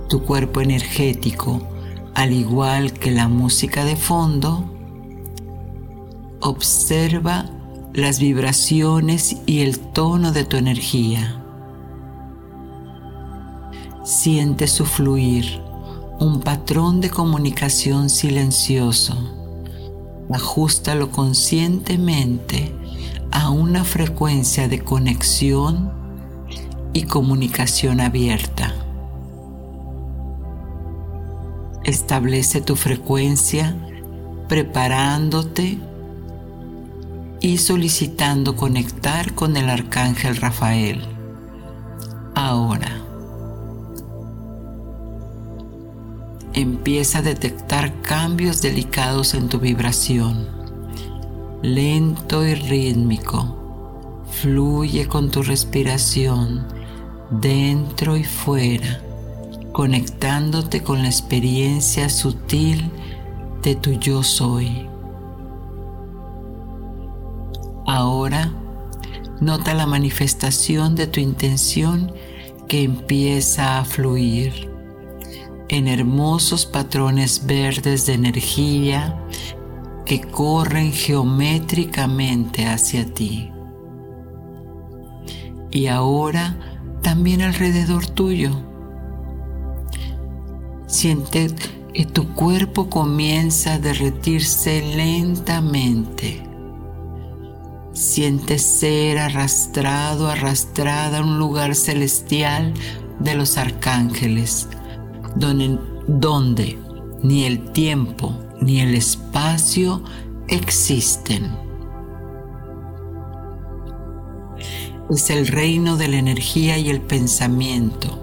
[0.08, 1.68] Tu cuerpo energético,
[2.14, 4.68] al igual que la música de fondo,
[6.40, 7.48] observa
[7.94, 11.41] las vibraciones y el tono de tu energía.
[14.04, 15.60] Siente su fluir,
[16.18, 19.16] un patrón de comunicación silencioso
[20.30, 22.72] Ajustalo conscientemente
[23.32, 25.92] a una frecuencia de conexión
[26.94, 28.74] y comunicación abierta.
[31.84, 33.76] Establece tu frecuencia
[34.48, 35.78] preparándote
[37.40, 41.02] y solicitando conectar con el arcángel Rafael.
[42.34, 42.91] Ahora.
[46.54, 50.48] Empieza a detectar cambios delicados en tu vibración.
[51.62, 54.24] Lento y rítmico.
[54.30, 56.66] Fluye con tu respiración
[57.30, 59.00] dentro y fuera,
[59.72, 62.90] conectándote con la experiencia sutil
[63.62, 64.88] de tu yo soy.
[67.86, 68.52] Ahora,
[69.40, 72.12] nota la manifestación de tu intención
[72.68, 74.71] que empieza a fluir
[75.72, 79.18] en hermosos patrones verdes de energía
[80.04, 83.50] que corren geométricamente hacia ti.
[85.70, 86.58] Y ahora
[87.00, 88.50] también alrededor tuyo.
[90.86, 91.48] Siente
[91.94, 96.46] que tu cuerpo comienza a derretirse lentamente.
[97.94, 102.74] Siente ser arrastrado, arrastrada a un lugar celestial
[103.20, 104.68] de los arcángeles
[105.34, 106.78] donde,
[107.22, 110.02] ni el tiempo ni el espacio
[110.48, 111.50] existen.
[115.10, 118.18] Es el reino de la energía y el pensamiento,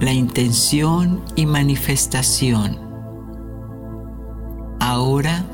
[0.00, 2.78] la intención y manifestación.
[4.80, 5.44] Ahora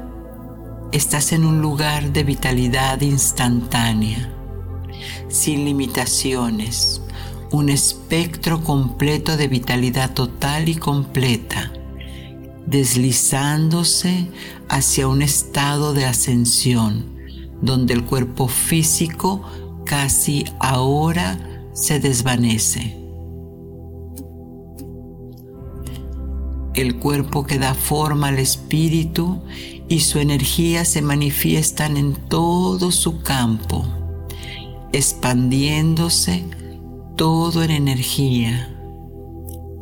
[0.92, 4.32] estás en un lugar de vitalidad instantánea,
[5.28, 7.02] sin limitaciones,
[7.50, 11.72] un espectro completo de vitalidad total y completa,
[12.66, 14.28] deslizándose
[14.68, 17.16] hacia un estado de ascensión,
[17.62, 19.42] donde el cuerpo físico
[19.84, 21.38] casi ahora
[21.72, 22.96] se desvanece.
[26.74, 29.42] El cuerpo que da forma al espíritu
[29.88, 33.84] y su energía se manifiestan en todo su campo,
[34.92, 36.44] expandiéndose
[37.18, 38.72] todo en energía.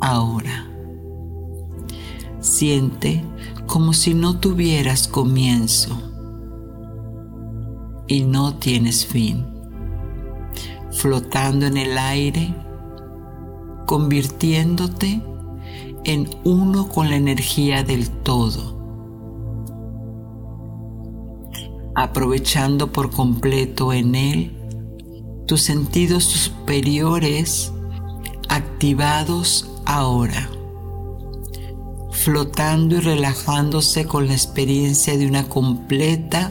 [0.01, 0.67] Ahora,
[2.41, 3.23] siente
[3.67, 6.01] como si no tuvieras comienzo
[8.07, 9.47] y no tienes fin,
[10.93, 12.55] flotando en el aire,
[13.87, 15.23] convirtiéndote
[16.05, 18.81] en uno con la energía del todo,
[21.95, 24.56] aprovechando por completo en él
[25.47, 27.73] tus sentidos superiores
[28.49, 30.51] activados ahora,
[32.11, 36.49] flotando y relajándose con la experiencia de una completa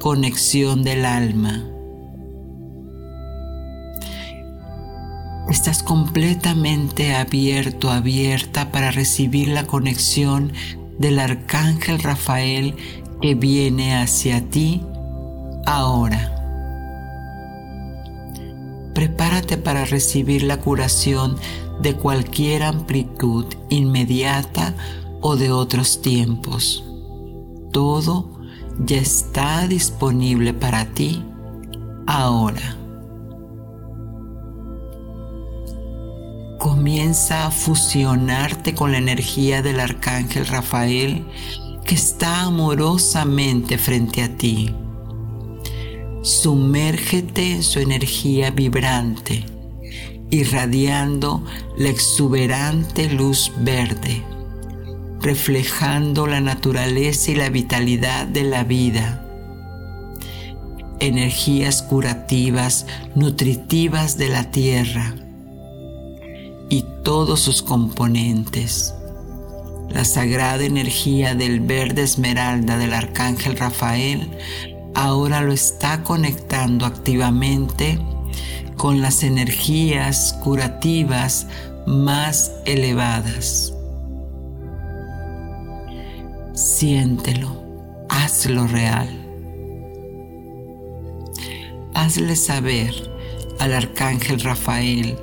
[0.00, 1.68] conexión del alma.
[5.50, 10.52] Estás completamente abierto, abierta para recibir la conexión
[10.98, 12.76] del arcángel Rafael
[13.20, 14.80] que viene hacia ti
[15.66, 16.41] ahora
[18.94, 21.36] prepárate para recibir la curación
[21.80, 24.74] de cualquier amplitud inmediata
[25.20, 26.84] o de otros tiempos.
[27.72, 28.30] Todo
[28.84, 31.24] ya está disponible para ti
[32.06, 32.76] ahora.
[36.58, 41.26] Comienza a fusionarte con la energía del arcángel Rafael
[41.84, 44.72] que está amorosamente frente a ti.
[46.22, 49.44] Sumérgete en su energía vibrante,
[50.30, 51.44] irradiando
[51.76, 54.22] la exuberante luz verde,
[55.20, 59.26] reflejando la naturaleza y la vitalidad de la vida.
[61.00, 65.16] Energías curativas, nutritivas de la tierra
[66.70, 68.94] y todos sus componentes.
[69.90, 74.30] La sagrada energía del verde esmeralda del arcángel Rafael
[74.94, 77.98] ahora lo está conectando activamente
[78.76, 81.46] con las energías curativas
[81.86, 83.72] más elevadas.
[86.54, 87.56] Siéntelo,
[88.08, 89.08] hazlo real.
[91.94, 92.94] Hazle saber
[93.58, 95.16] al arcángel Rafael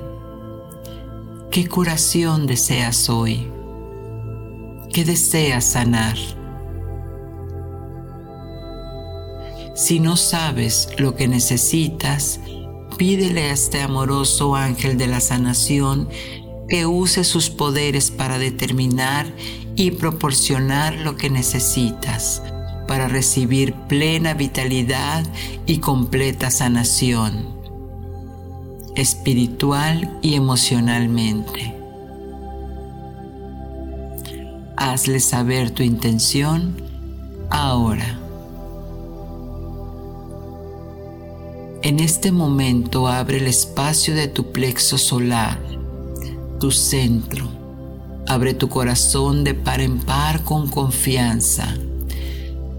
[1.50, 3.50] qué curación deseas hoy,
[4.92, 6.16] qué deseas sanar.
[9.80, 12.38] Si no sabes lo que necesitas,
[12.98, 16.06] pídele a este amoroso ángel de la sanación
[16.68, 19.26] que use sus poderes para determinar
[19.76, 22.42] y proporcionar lo que necesitas
[22.86, 25.24] para recibir plena vitalidad
[25.64, 27.48] y completa sanación,
[28.96, 31.74] espiritual y emocionalmente.
[34.76, 36.76] Hazle saber tu intención
[37.48, 38.18] ahora.
[41.82, 45.58] En este momento abre el espacio de tu plexo solar,
[46.60, 47.48] tu centro.
[48.28, 51.74] Abre tu corazón de par en par con confianza.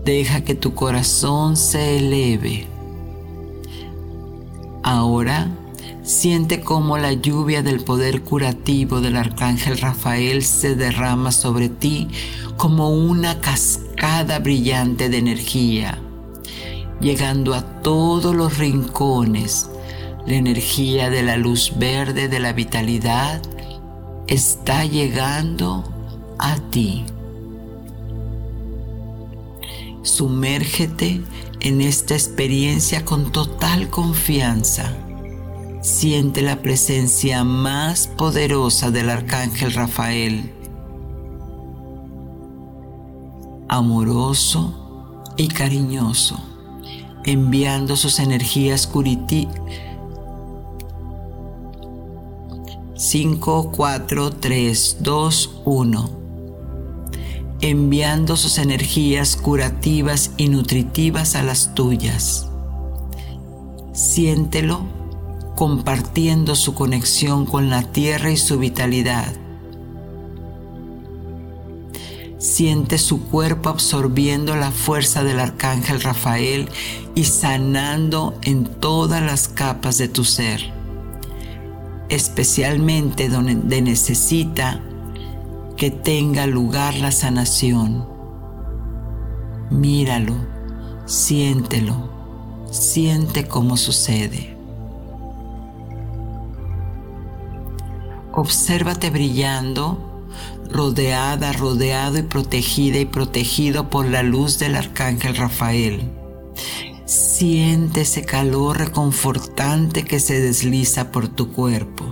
[0.06, 2.68] Deja que tu corazón se eleve.
[4.84, 5.50] Ahora
[6.04, 12.08] siente cómo la lluvia del poder curativo del arcángel Rafael se derrama sobre ti
[12.56, 15.98] como una cascada brillante de energía
[17.02, 19.70] llegando a todos los rincones.
[20.26, 23.42] La energía de la luz verde, de la vitalidad,
[24.28, 25.84] está llegando
[26.38, 27.06] a ti.
[30.04, 31.22] Sumérgete
[31.60, 34.96] en esta experiencia con total confianza.
[35.82, 40.54] Siente la presencia más poderosa del Arcángel Rafael.
[43.68, 46.51] Amoroso y cariñoso
[47.26, 49.48] enviando sus energías curiti
[52.96, 56.10] 5, 4, 3, 2, 1.
[57.62, 62.48] Enviando sus energías curativas y nutritivas a las tuyas.
[63.94, 64.86] Siéntelo
[65.56, 69.41] compartiendo su conexión con la tierra y su vitalidad
[72.42, 76.70] Siente su cuerpo absorbiendo la fuerza del arcángel Rafael
[77.14, 80.74] y sanando en todas las capas de tu ser.
[82.10, 84.82] especialmente donde necesita
[85.78, 88.06] que tenga lugar la sanación.
[89.70, 90.36] Míralo,
[91.06, 92.10] siéntelo,
[92.70, 94.58] siente cómo sucede.
[98.34, 100.11] Obsérvate brillando,
[100.72, 106.10] rodeada, rodeado y protegida y protegido por la luz del arcángel Rafael.
[107.06, 112.06] Siente ese calor reconfortante que se desliza por tu cuerpo.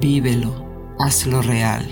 [0.00, 1.86] Vívelo, hazlo real.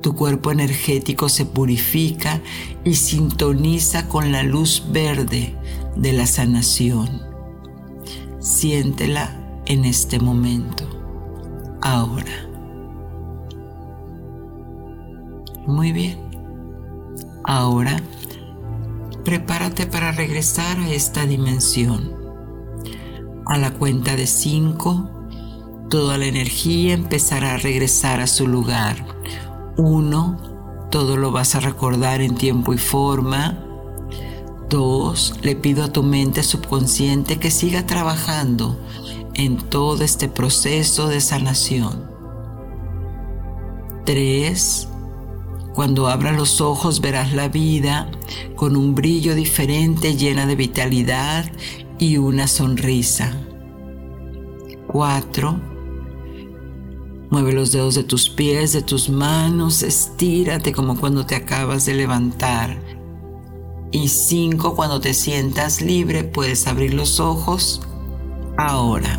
[0.00, 2.40] Tu cuerpo energético se purifica
[2.84, 5.54] y sintoniza con la luz verde
[5.96, 7.22] de la sanación.
[8.40, 10.84] Siéntela en este momento,
[11.80, 12.51] ahora.
[15.66, 16.18] Muy bien.
[17.44, 17.96] Ahora,
[19.24, 22.14] prepárate para regresar a esta dimensión.
[23.46, 25.10] A la cuenta de cinco,
[25.90, 29.12] toda la energía empezará a regresar a su lugar
[29.76, 30.38] uno,
[30.90, 33.58] todo lo vas a recordar en tiempo y forma.
[34.68, 38.78] Dos, le pido a tu mente subconsciente que siga trabajando
[39.34, 42.10] en todo este proceso de sanación.
[44.04, 44.88] Tres,
[45.74, 48.10] cuando abras los ojos verás la vida
[48.56, 51.50] con un brillo diferente llena de vitalidad
[51.98, 53.36] y una sonrisa.
[54.86, 55.60] Cuatro,
[57.32, 61.94] Mueve los dedos de tus pies, de tus manos, estírate como cuando te acabas de
[61.94, 62.78] levantar.
[63.90, 67.80] Y cinco, cuando te sientas libre, puedes abrir los ojos
[68.58, 69.18] ahora.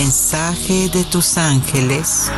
[0.00, 2.30] Mensaje de tus ángeles.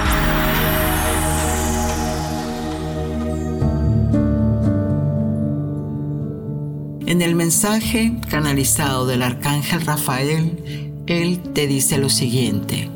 [7.07, 12.91] En el mensaje canalizado del arcángel Rafael, él te dice lo siguiente.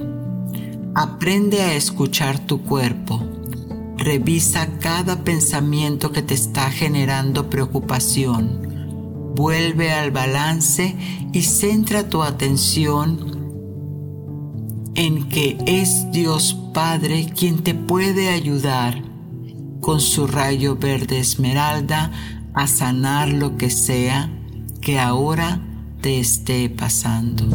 [0.94, 3.22] Aprende a escuchar tu cuerpo.
[3.98, 9.34] Revisa cada pensamiento que te está generando preocupación.
[9.36, 10.96] Vuelve al balance
[11.34, 13.33] y centra tu atención
[14.94, 19.02] en que es Dios Padre quien te puede ayudar
[19.80, 22.10] con su rayo verde esmeralda
[22.54, 24.30] a sanar lo que sea
[24.80, 25.60] que ahora
[26.00, 27.46] te esté pasando.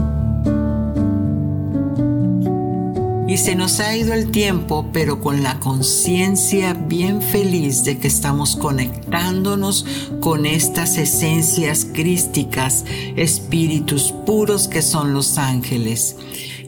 [3.30, 8.08] Y se nos ha ido el tiempo, pero con la conciencia bien feliz de que
[8.08, 9.86] estamos conectándonos
[10.20, 12.86] con estas esencias crísticas,
[13.16, 16.16] espíritus puros que son los ángeles.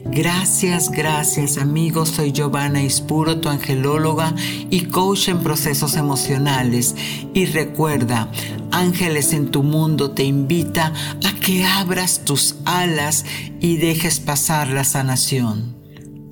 [0.04, 2.10] Gracias, gracias amigos.
[2.10, 4.34] Soy Giovanna Ispuro, tu angelóloga
[4.70, 6.94] y coach en procesos emocionales.
[7.34, 8.30] Y recuerda,
[8.72, 10.94] Ángeles en tu mundo te invita
[11.24, 13.26] a que abras tus alas
[13.60, 15.76] y dejes pasar la sanación.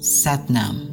[0.01, 0.90] Satnam.